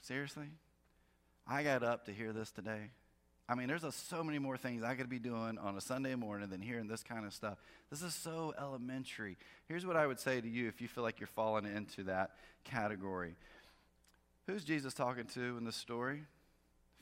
seriously? 0.00 0.46
I 1.46 1.62
got 1.62 1.82
up 1.82 2.06
to 2.06 2.12
hear 2.12 2.32
this 2.32 2.50
today. 2.50 2.90
I 3.46 3.54
mean, 3.54 3.68
there's 3.68 3.84
a, 3.84 3.92
so 3.92 4.24
many 4.24 4.38
more 4.38 4.56
things 4.56 4.82
I 4.82 4.94
could 4.94 5.10
be 5.10 5.18
doing 5.18 5.58
on 5.58 5.76
a 5.76 5.80
Sunday 5.80 6.14
morning 6.14 6.48
than 6.48 6.62
hearing 6.62 6.86
this 6.86 7.02
kind 7.02 7.26
of 7.26 7.34
stuff. 7.34 7.58
This 7.90 8.00
is 8.00 8.14
so 8.14 8.54
elementary. 8.58 9.36
Here's 9.68 9.84
what 9.84 9.96
I 9.96 10.06
would 10.06 10.18
say 10.18 10.40
to 10.40 10.48
you 10.48 10.68
if 10.68 10.80
you 10.80 10.88
feel 10.88 11.04
like 11.04 11.20
you're 11.20 11.26
falling 11.26 11.66
into 11.66 12.04
that 12.04 12.30
category 12.64 13.36
Who's 14.46 14.64
Jesus 14.64 14.94
talking 14.94 15.26
to 15.34 15.56
in 15.56 15.64
this 15.64 15.76
story? 15.76 16.24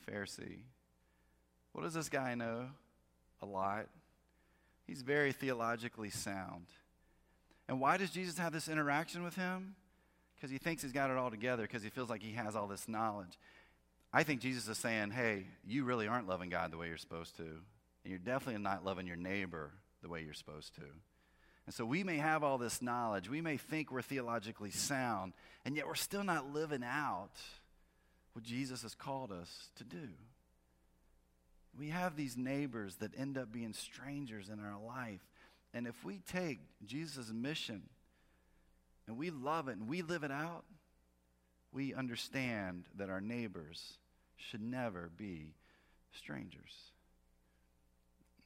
Pharisee. 0.09 0.59
What 1.73 1.83
does 1.83 1.93
this 1.93 2.09
guy 2.09 2.35
know? 2.35 2.67
A 3.41 3.45
lot. 3.45 3.87
He's 4.87 5.01
very 5.01 5.31
theologically 5.31 6.09
sound. 6.09 6.67
And 7.67 7.79
why 7.79 7.97
does 7.97 8.11
Jesus 8.11 8.37
have 8.37 8.53
this 8.53 8.67
interaction 8.67 9.23
with 9.23 9.35
him? 9.35 9.75
Because 10.35 10.51
he 10.51 10.57
thinks 10.57 10.83
he's 10.83 10.91
got 10.91 11.09
it 11.09 11.17
all 11.17 11.31
together, 11.31 11.63
because 11.63 11.83
he 11.83 11.89
feels 11.89 12.09
like 12.09 12.21
he 12.21 12.33
has 12.33 12.55
all 12.55 12.67
this 12.67 12.87
knowledge. 12.87 13.39
I 14.11 14.23
think 14.23 14.41
Jesus 14.41 14.67
is 14.67 14.77
saying, 14.77 15.11
hey, 15.11 15.45
you 15.65 15.85
really 15.85 16.07
aren't 16.07 16.27
loving 16.27 16.49
God 16.49 16.71
the 16.71 16.77
way 16.77 16.87
you're 16.87 16.97
supposed 16.97 17.35
to. 17.37 17.43
And 17.43 18.11
you're 18.11 18.19
definitely 18.19 18.61
not 18.61 18.83
loving 18.85 19.07
your 19.07 19.15
neighbor 19.15 19.71
the 20.01 20.09
way 20.09 20.21
you're 20.23 20.33
supposed 20.33 20.75
to. 20.75 20.81
And 21.65 21.73
so 21.73 21.85
we 21.85 22.03
may 22.03 22.17
have 22.17 22.43
all 22.43 22.57
this 22.57 22.81
knowledge, 22.81 23.29
we 23.29 23.41
may 23.41 23.57
think 23.57 23.91
we're 23.91 24.01
theologically 24.01 24.71
sound, 24.71 25.33
and 25.63 25.75
yet 25.75 25.87
we're 25.87 25.95
still 25.95 26.23
not 26.23 26.53
living 26.53 26.83
out 26.83 27.39
what 28.33 28.43
Jesus 28.43 28.81
has 28.81 28.95
called 28.95 29.31
us 29.31 29.69
to 29.77 29.83
do. 29.83 30.09
We 31.77 31.89
have 31.89 32.15
these 32.15 32.37
neighbors 32.37 32.95
that 32.97 33.17
end 33.17 33.37
up 33.37 33.51
being 33.51 33.73
strangers 33.73 34.49
in 34.49 34.59
our 34.59 34.79
life. 34.79 35.21
And 35.73 35.87
if 35.87 36.03
we 36.03 36.19
take 36.31 36.59
Jesus' 36.85 37.31
mission 37.31 37.83
and 39.07 39.17
we 39.17 39.31
love 39.31 39.67
it 39.69 39.77
and 39.77 39.87
we 39.87 40.01
live 40.01 40.23
it 40.23 40.31
out, 40.31 40.65
we 41.71 41.93
understand 41.93 42.83
that 42.95 43.09
our 43.09 43.21
neighbors 43.21 43.97
should 44.35 44.61
never 44.61 45.09
be 45.17 45.55
strangers. 46.11 46.92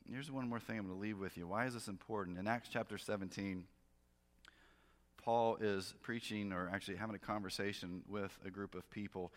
Here's 0.10 0.32
one 0.32 0.48
more 0.48 0.60
thing 0.60 0.78
I'm 0.78 0.86
going 0.86 0.96
to 0.96 1.02
leave 1.02 1.20
with 1.20 1.38
you. 1.38 1.48
Why 1.48 1.66
is 1.66 1.74
this 1.74 1.90
important? 1.90 2.38
In 2.38 2.48
Acts 2.48 2.70
chapter 2.72 2.98
17, 2.98 3.66
Paul 5.18 5.58
is 5.60 5.94
preaching 6.02 6.54
or 6.54 6.70
actually 6.74 6.96
having 6.96 7.16
a 7.16 7.20
conversation 7.20 8.04
with 8.08 8.32
a 8.46 8.50
group 8.50 8.74
of 8.74 8.90
people 8.90 9.34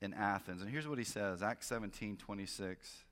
in 0.00 0.14
Athens. 0.14 0.62
And 0.62 0.70
here's 0.70 0.88
what 0.88 0.96
he 0.96 1.04
says 1.04 1.42
Acts 1.42 1.66
17 1.66 2.16
26. 2.16 3.04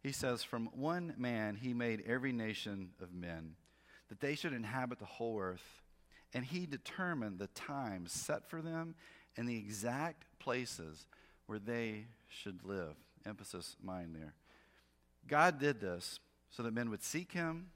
He 0.00 0.12
says, 0.12 0.44
From 0.44 0.66
one 0.66 1.14
man 1.18 1.56
he 1.56 1.74
made 1.74 2.04
every 2.06 2.32
nation 2.32 2.90
of 3.02 3.12
men, 3.12 3.56
that 4.08 4.20
they 4.20 4.36
should 4.36 4.52
inhabit 4.52 5.00
the 5.00 5.04
whole 5.04 5.40
earth. 5.40 5.82
And 6.32 6.44
he 6.44 6.66
determined 6.66 7.40
the 7.40 7.48
times 7.48 8.12
set 8.12 8.48
for 8.48 8.62
them 8.62 8.94
and 9.36 9.48
the 9.48 9.56
exact 9.56 10.26
places 10.38 11.06
where 11.46 11.58
they 11.58 12.04
should 12.28 12.64
live. 12.64 12.94
Emphasis 13.26 13.76
mine 13.82 14.12
there. 14.12 14.34
God 15.28 15.58
did 15.58 15.80
this 15.80 16.20
so 16.50 16.62
that 16.62 16.72
men 16.74 16.90
would 16.90 17.02
seek 17.02 17.32
him 17.32 17.66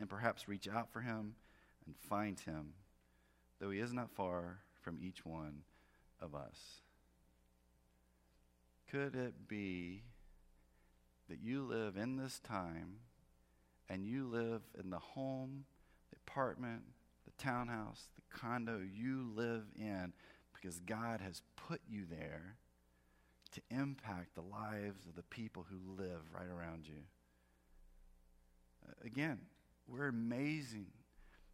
and 0.00 0.08
perhaps 0.08 0.48
reach 0.48 0.68
out 0.68 0.92
for 0.92 1.00
him 1.00 1.34
and 1.86 1.94
find 1.96 2.40
him, 2.40 2.74
though 3.60 3.70
he 3.70 3.78
is 3.78 3.92
not 3.92 4.10
far 4.10 4.58
from 4.80 4.98
each 5.00 5.24
one 5.24 5.62
of 6.20 6.34
us. 6.34 6.80
Could 8.90 9.14
it 9.14 9.48
be 9.48 10.02
that 11.28 11.40
you 11.42 11.62
live 11.62 11.96
in 11.96 12.16
this 12.16 12.40
time 12.40 12.96
and 13.88 14.04
you 14.04 14.26
live 14.26 14.62
in 14.78 14.90
the 14.90 14.98
home, 14.98 15.64
the 16.10 16.16
apartment, 16.26 16.82
the 17.24 17.42
townhouse, 17.42 18.08
the 18.16 18.38
condo 18.38 18.80
you 18.80 19.30
live 19.34 19.64
in 19.76 20.12
because 20.54 20.78
God 20.80 21.20
has 21.20 21.42
put 21.56 21.80
you 21.88 22.04
there 22.08 22.56
to 23.52 23.60
impact 23.70 24.34
the 24.34 24.42
lives 24.42 25.06
of 25.06 25.14
the 25.14 25.22
people 25.22 25.66
who 25.68 26.02
live 26.02 26.20
right 26.34 26.48
around 26.48 26.86
you. 26.86 27.02
Again, 29.04 29.38
we're 29.86 30.08
amazing 30.08 30.86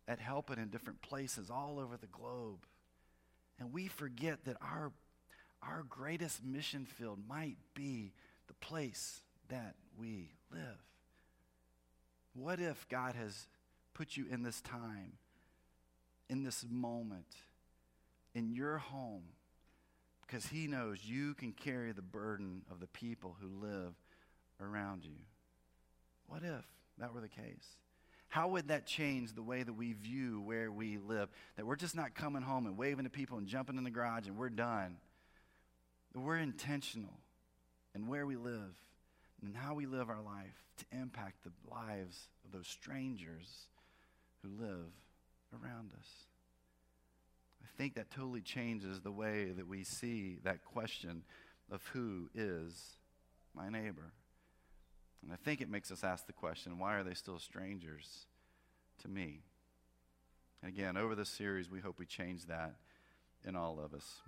at 0.06 0.18
helping 0.20 0.58
in 0.58 0.68
different 0.68 1.02
places 1.02 1.50
all 1.50 1.78
over 1.78 1.96
the 1.96 2.06
globe. 2.06 2.64
And 3.58 3.72
we 3.72 3.88
forget 3.88 4.44
that 4.44 4.56
our, 4.62 4.92
our 5.62 5.84
greatest 5.88 6.44
mission 6.44 6.86
field 6.86 7.18
might 7.28 7.56
be 7.74 8.12
the 8.46 8.54
place 8.54 9.20
that 9.48 9.74
we 9.98 10.30
live. 10.52 10.78
What 12.34 12.60
if 12.60 12.88
God 12.88 13.14
has 13.16 13.46
put 13.94 14.16
you 14.16 14.26
in 14.30 14.42
this 14.42 14.60
time, 14.60 15.14
in 16.28 16.44
this 16.44 16.64
moment, 16.70 17.34
in 18.34 18.52
your 18.52 18.78
home, 18.78 19.24
because 20.28 20.46
He 20.46 20.66
knows 20.66 20.98
you 21.04 21.34
can 21.34 21.52
carry 21.52 21.92
the 21.92 22.02
burden 22.02 22.62
of 22.70 22.80
the 22.80 22.86
people 22.86 23.36
who 23.40 23.66
live 23.66 23.94
around 24.60 25.04
you? 25.04 25.16
What 26.26 26.42
if 26.42 26.64
that 26.98 27.14
were 27.14 27.20
the 27.20 27.28
case? 27.28 27.76
How 28.28 28.48
would 28.48 28.68
that 28.68 28.86
change 28.86 29.32
the 29.32 29.42
way 29.42 29.62
that 29.62 29.72
we 29.72 29.94
view 29.94 30.42
where 30.42 30.70
we 30.70 30.98
live? 30.98 31.30
That 31.56 31.66
we're 31.66 31.76
just 31.76 31.96
not 31.96 32.14
coming 32.14 32.42
home 32.42 32.66
and 32.66 32.76
waving 32.76 33.04
to 33.04 33.10
people 33.10 33.38
and 33.38 33.46
jumping 33.46 33.78
in 33.78 33.84
the 33.84 33.90
garage 33.90 34.26
and 34.26 34.36
we're 34.36 34.50
done. 34.50 34.96
That 36.12 36.20
we're 36.20 36.36
intentional 36.36 37.18
in 37.94 38.06
where 38.06 38.26
we 38.26 38.36
live 38.36 38.74
and 39.42 39.56
how 39.56 39.74
we 39.74 39.86
live 39.86 40.10
our 40.10 40.20
life 40.20 40.62
to 40.76 40.84
impact 40.92 41.44
the 41.44 41.52
lives 41.70 42.28
of 42.44 42.52
those 42.52 42.68
strangers 42.68 43.68
who 44.42 44.50
live 44.60 44.92
around 45.54 45.92
us. 45.98 46.08
I 47.62 47.66
think 47.76 47.94
that 47.94 48.10
totally 48.10 48.40
changes 48.40 49.00
the 49.00 49.12
way 49.12 49.50
that 49.50 49.66
we 49.66 49.84
see 49.84 50.38
that 50.44 50.64
question 50.64 51.22
of 51.70 51.84
who 51.92 52.28
is 52.34 52.96
my 53.54 53.68
neighbor. 53.68 54.12
And 55.22 55.32
I 55.32 55.36
think 55.36 55.60
it 55.60 55.68
makes 55.68 55.90
us 55.90 56.04
ask 56.04 56.26
the 56.26 56.32
question 56.32 56.78
why 56.78 56.94
are 56.94 57.02
they 57.02 57.14
still 57.14 57.38
strangers 57.38 58.26
to 59.02 59.08
me? 59.08 59.40
And 60.62 60.72
again, 60.72 60.96
over 60.96 61.14
this 61.14 61.28
series, 61.28 61.70
we 61.70 61.80
hope 61.80 61.98
we 61.98 62.06
change 62.06 62.46
that 62.46 62.74
in 63.44 63.56
all 63.56 63.80
of 63.80 63.94
us. 63.94 64.20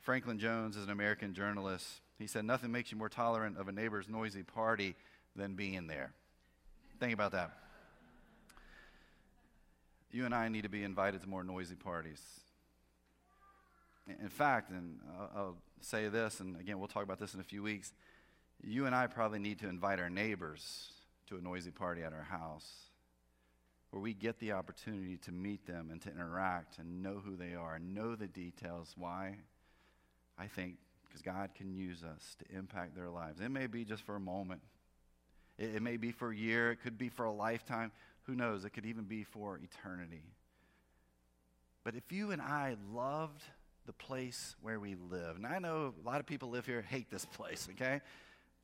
Franklin 0.00 0.38
Jones 0.38 0.76
is 0.76 0.84
an 0.84 0.90
American 0.90 1.34
journalist. 1.34 1.86
He 2.18 2.26
said, 2.26 2.44
Nothing 2.44 2.70
makes 2.70 2.92
you 2.92 2.98
more 2.98 3.08
tolerant 3.08 3.58
of 3.58 3.68
a 3.68 3.72
neighbor's 3.72 4.08
noisy 4.08 4.42
party 4.42 4.94
than 5.34 5.54
being 5.54 5.86
there. 5.86 6.12
Think 7.00 7.12
about 7.12 7.32
that. 7.32 7.50
You 10.10 10.24
and 10.24 10.34
I 10.34 10.48
need 10.48 10.62
to 10.62 10.68
be 10.68 10.84
invited 10.84 11.20
to 11.22 11.28
more 11.28 11.44
noisy 11.44 11.74
parties. 11.74 12.22
In 14.20 14.28
fact, 14.28 14.70
and 14.70 15.00
I'll, 15.34 15.56
say 15.82 16.08
this, 16.08 16.40
and 16.40 16.58
again, 16.58 16.78
we'll 16.78 16.88
talk 16.88 17.02
about 17.02 17.18
this 17.18 17.34
in 17.34 17.40
a 17.40 17.44
few 17.44 17.62
weeks 17.62 17.92
you 18.62 18.86
and 18.86 18.94
I 18.94 19.06
probably 19.06 19.38
need 19.38 19.58
to 19.60 19.68
invite 19.68 20.00
our 20.00 20.10
neighbors 20.10 20.90
to 21.28 21.36
a 21.36 21.40
noisy 21.40 21.70
party 21.70 22.02
at 22.02 22.12
our 22.12 22.22
house 22.22 22.66
where 23.90 24.00
we 24.00 24.14
get 24.14 24.38
the 24.38 24.52
opportunity 24.52 25.16
to 25.18 25.32
meet 25.32 25.66
them 25.66 25.90
and 25.90 26.00
to 26.02 26.10
interact 26.10 26.78
and 26.78 27.02
know 27.02 27.20
who 27.24 27.36
they 27.36 27.54
are 27.54 27.78
know 27.78 28.14
the 28.14 28.26
details. 28.26 28.94
Why? 28.96 29.36
I 30.38 30.46
think 30.46 30.76
because 31.06 31.22
God 31.22 31.50
can 31.54 31.72
use 31.72 32.02
us 32.02 32.36
to 32.40 32.56
impact 32.56 32.94
their 32.94 33.08
lives. 33.08 33.40
It 33.40 33.50
may 33.50 33.66
be 33.66 33.84
just 33.84 34.02
for 34.02 34.16
a 34.16 34.20
moment, 34.20 34.60
it, 35.58 35.76
it 35.76 35.82
may 35.82 35.96
be 35.96 36.12
for 36.12 36.30
a 36.30 36.36
year, 36.36 36.72
it 36.72 36.82
could 36.82 36.98
be 36.98 37.08
for 37.08 37.24
a 37.24 37.32
lifetime. 37.32 37.92
Who 38.26 38.34
knows? 38.34 38.64
It 38.64 38.70
could 38.70 38.86
even 38.86 39.04
be 39.04 39.24
for 39.24 39.58
eternity. 39.58 40.24
But 41.84 41.94
if 41.94 42.10
you 42.10 42.32
and 42.32 42.42
I 42.42 42.76
loved 42.92 43.42
the 43.86 43.92
place 43.92 44.56
where 44.60 44.80
we 44.80 44.96
live, 44.96 45.36
and 45.36 45.46
I 45.46 45.58
know 45.60 45.94
a 46.02 46.06
lot 46.06 46.18
of 46.18 46.26
people 46.26 46.50
live 46.50 46.66
here 46.66 46.82
hate 46.82 47.10
this 47.10 47.24
place, 47.24 47.68
okay? 47.72 48.00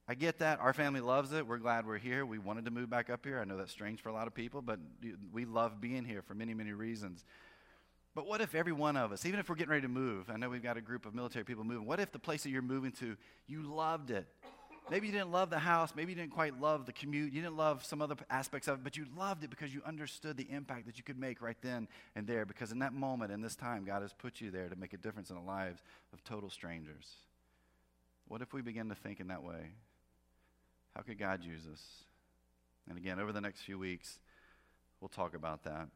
I 0.08 0.14
get 0.14 0.40
that. 0.40 0.58
Our 0.58 0.72
family 0.72 1.00
loves 1.00 1.32
it. 1.32 1.46
We're 1.46 1.58
glad 1.58 1.86
we're 1.86 1.98
here. 1.98 2.26
We 2.26 2.38
wanted 2.38 2.64
to 2.64 2.72
move 2.72 2.90
back 2.90 3.08
up 3.08 3.24
here. 3.24 3.40
I 3.40 3.44
know 3.44 3.56
that's 3.56 3.70
strange 3.70 4.00
for 4.00 4.08
a 4.08 4.12
lot 4.12 4.26
of 4.26 4.34
people, 4.34 4.60
but 4.60 4.80
we 5.32 5.44
love 5.44 5.80
being 5.80 6.04
here 6.04 6.22
for 6.22 6.34
many, 6.34 6.54
many 6.54 6.72
reasons. 6.72 7.24
But 8.14 8.26
what 8.26 8.40
if 8.40 8.54
every 8.54 8.72
one 8.72 8.96
of 8.96 9.12
us, 9.12 9.24
even 9.24 9.38
if 9.38 9.48
we're 9.48 9.54
getting 9.54 9.70
ready 9.70 9.82
to 9.82 9.88
move, 9.88 10.28
I 10.28 10.36
know 10.36 10.50
we've 10.50 10.62
got 10.62 10.76
a 10.76 10.82
group 10.82 11.06
of 11.06 11.14
military 11.14 11.44
people 11.44 11.64
moving, 11.64 11.86
what 11.86 12.00
if 12.00 12.12
the 12.12 12.18
place 12.18 12.42
that 12.42 12.50
you're 12.50 12.60
moving 12.60 12.92
to, 12.92 13.16
you 13.46 13.62
loved 13.62 14.10
it? 14.10 14.26
Maybe 14.90 15.06
you 15.06 15.12
didn't 15.12 15.30
love 15.30 15.48
the 15.48 15.58
house, 15.58 15.94
maybe 15.96 16.12
you 16.12 16.16
didn't 16.16 16.32
quite 16.32 16.60
love 16.60 16.86
the 16.86 16.92
commute, 16.92 17.32
you 17.32 17.40
didn't 17.40 17.56
love 17.56 17.84
some 17.84 18.02
other 18.02 18.16
aspects 18.28 18.68
of 18.68 18.78
it, 18.78 18.84
but 18.84 18.96
you 18.96 19.06
loved 19.16 19.42
it 19.42 19.48
because 19.48 19.72
you 19.72 19.80
understood 19.86 20.36
the 20.36 20.46
impact 20.50 20.86
that 20.86 20.98
you 20.98 21.04
could 21.04 21.18
make 21.18 21.40
right 21.40 21.56
then 21.62 21.88
and 22.14 22.26
there. 22.26 22.44
Because 22.44 22.72
in 22.72 22.80
that 22.80 22.92
moment, 22.92 23.32
in 23.32 23.40
this 23.40 23.54
time, 23.54 23.84
God 23.84 24.02
has 24.02 24.12
put 24.12 24.40
you 24.40 24.50
there 24.50 24.68
to 24.68 24.76
make 24.76 24.92
a 24.92 24.98
difference 24.98 25.30
in 25.30 25.36
the 25.36 25.42
lives 25.42 25.80
of 26.12 26.22
total 26.24 26.50
strangers. 26.50 27.06
What 28.28 28.42
if 28.42 28.52
we 28.52 28.60
begin 28.60 28.88
to 28.88 28.94
think 28.94 29.20
in 29.20 29.28
that 29.28 29.42
way? 29.42 29.70
How 30.94 31.02
could 31.02 31.18
God 31.18 31.42
use 31.44 31.62
us? 31.72 31.82
And 32.88 32.98
again, 32.98 33.18
over 33.18 33.32
the 33.32 33.40
next 33.40 33.62
few 33.62 33.78
weeks, 33.78 34.18
we'll 35.00 35.08
talk 35.08 35.34
about 35.34 35.64
that. 35.64 35.88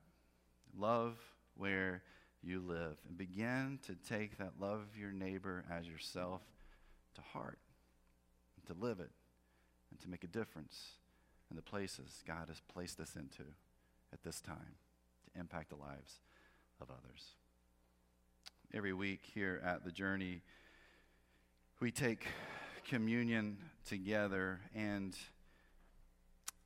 Love 0.78 1.18
where 1.56 2.02
you 2.42 2.60
live 2.60 2.96
and 3.08 3.18
begin 3.18 3.78
to 3.86 3.94
take 4.08 4.38
that 4.38 4.52
love 4.60 4.80
of 4.80 4.98
your 4.98 5.12
neighbor 5.12 5.64
as 5.70 5.86
yourself 5.86 6.42
to 7.14 7.20
heart, 7.20 7.58
to 8.66 8.74
live 8.74 9.00
it, 9.00 9.10
and 9.90 10.00
to 10.00 10.08
make 10.08 10.24
a 10.24 10.28
difference 10.28 10.92
in 11.50 11.56
the 11.56 11.62
places 11.62 12.22
God 12.26 12.48
has 12.48 12.60
placed 12.72 13.00
us 13.00 13.16
into 13.16 13.44
at 14.12 14.22
this 14.22 14.40
time 14.40 14.76
to 15.24 15.40
impact 15.40 15.70
the 15.70 15.76
lives 15.76 16.20
of 16.80 16.88
others. 16.90 17.34
Every 18.74 18.92
week 18.92 19.20
here 19.34 19.62
at 19.64 19.84
the 19.84 19.92
Journey, 19.92 20.42
we 21.80 21.90
take 21.90 22.26
communion 22.88 23.58
together, 23.86 24.60
and 24.74 25.16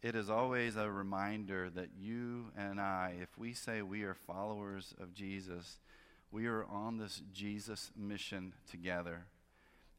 it 0.02 0.14
is 0.14 0.30
always 0.30 0.76
a 0.76 0.90
reminder 0.90 1.68
that 1.70 1.90
you 1.98 2.46
and 2.56 2.80
I, 2.80 3.16
if 3.20 3.36
we 3.36 3.52
say 3.52 3.82
we 3.82 4.02
are 4.02 4.14
followers 4.14 4.94
of 4.98 5.14
Jesus, 5.14 5.78
we 6.30 6.46
are 6.46 6.64
on 6.64 6.96
this 6.96 7.22
Jesus 7.34 7.90
mission 7.96 8.54
together. 8.70 9.26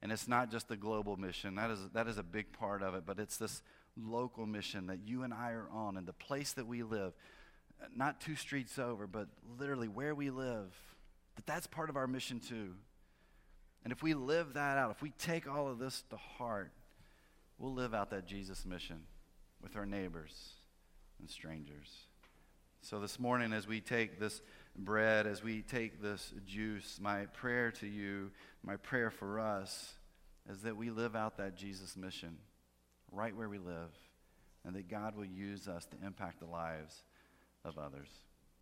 And 0.01 0.11
it's 0.11 0.27
not 0.27 0.49
just 0.49 0.67
the 0.67 0.77
global 0.77 1.15
mission, 1.15 1.55
that 1.55 1.69
is, 1.69 1.79
that 1.93 2.07
is 2.07 2.17
a 2.17 2.23
big 2.23 2.51
part 2.53 2.81
of 2.81 2.95
it, 2.95 3.03
but 3.05 3.19
it's 3.19 3.37
this 3.37 3.61
local 3.95 4.45
mission 4.45 4.87
that 4.87 4.99
you 5.05 5.23
and 5.23 5.33
I 5.33 5.51
are 5.51 5.67
on, 5.71 5.95
and 5.95 6.07
the 6.07 6.13
place 6.13 6.53
that 6.53 6.65
we 6.65 6.81
live, 6.81 7.13
not 7.95 8.19
two 8.19 8.35
streets 8.35 8.79
over, 8.79 9.05
but 9.05 9.27
literally 9.59 9.87
where 9.87 10.15
we 10.15 10.31
live, 10.31 10.73
that 11.35 11.45
that's 11.45 11.67
part 11.67 11.89
of 11.89 11.97
our 11.97 12.07
mission 12.07 12.39
too. 12.39 12.73
And 13.83 13.91
if 13.91 14.01
we 14.01 14.13
live 14.13 14.53
that 14.53 14.77
out, 14.77 14.91
if 14.91 15.01
we 15.01 15.11
take 15.19 15.47
all 15.47 15.67
of 15.67 15.79
this 15.79 16.03
to 16.09 16.17
heart, 16.17 16.71
we'll 17.59 17.73
live 17.73 17.93
out 17.93 18.09
that 18.09 18.25
Jesus 18.25 18.65
mission 18.65 19.03
with 19.61 19.75
our 19.75 19.85
neighbors 19.85 20.53
and 21.19 21.29
strangers. 21.29 21.89
So 22.81 22.99
this 22.99 23.19
morning, 23.19 23.53
as 23.53 23.67
we 23.67 23.81
take 23.81 24.19
this 24.19 24.41
bread, 24.77 25.27
as 25.27 25.43
we 25.43 25.61
take 25.61 26.01
this 26.01 26.33
juice, 26.45 26.99
my 27.01 27.25
prayer 27.27 27.71
to 27.71 27.87
you, 27.87 28.31
my 28.63 28.77
prayer 28.77 29.11
for 29.11 29.39
us, 29.39 29.93
is 30.49 30.61
that 30.61 30.77
we 30.77 30.89
live 30.89 31.15
out 31.15 31.37
that 31.37 31.55
Jesus 31.55 31.95
mission 31.95 32.37
right 33.11 33.35
where 33.35 33.49
we 33.49 33.57
live, 33.57 33.91
and 34.65 34.75
that 34.75 34.89
God 34.89 35.15
will 35.15 35.25
use 35.25 35.67
us 35.67 35.85
to 35.85 35.97
impact 36.05 36.39
the 36.39 36.45
lives 36.45 37.03
of 37.65 37.77
others. 37.77 38.07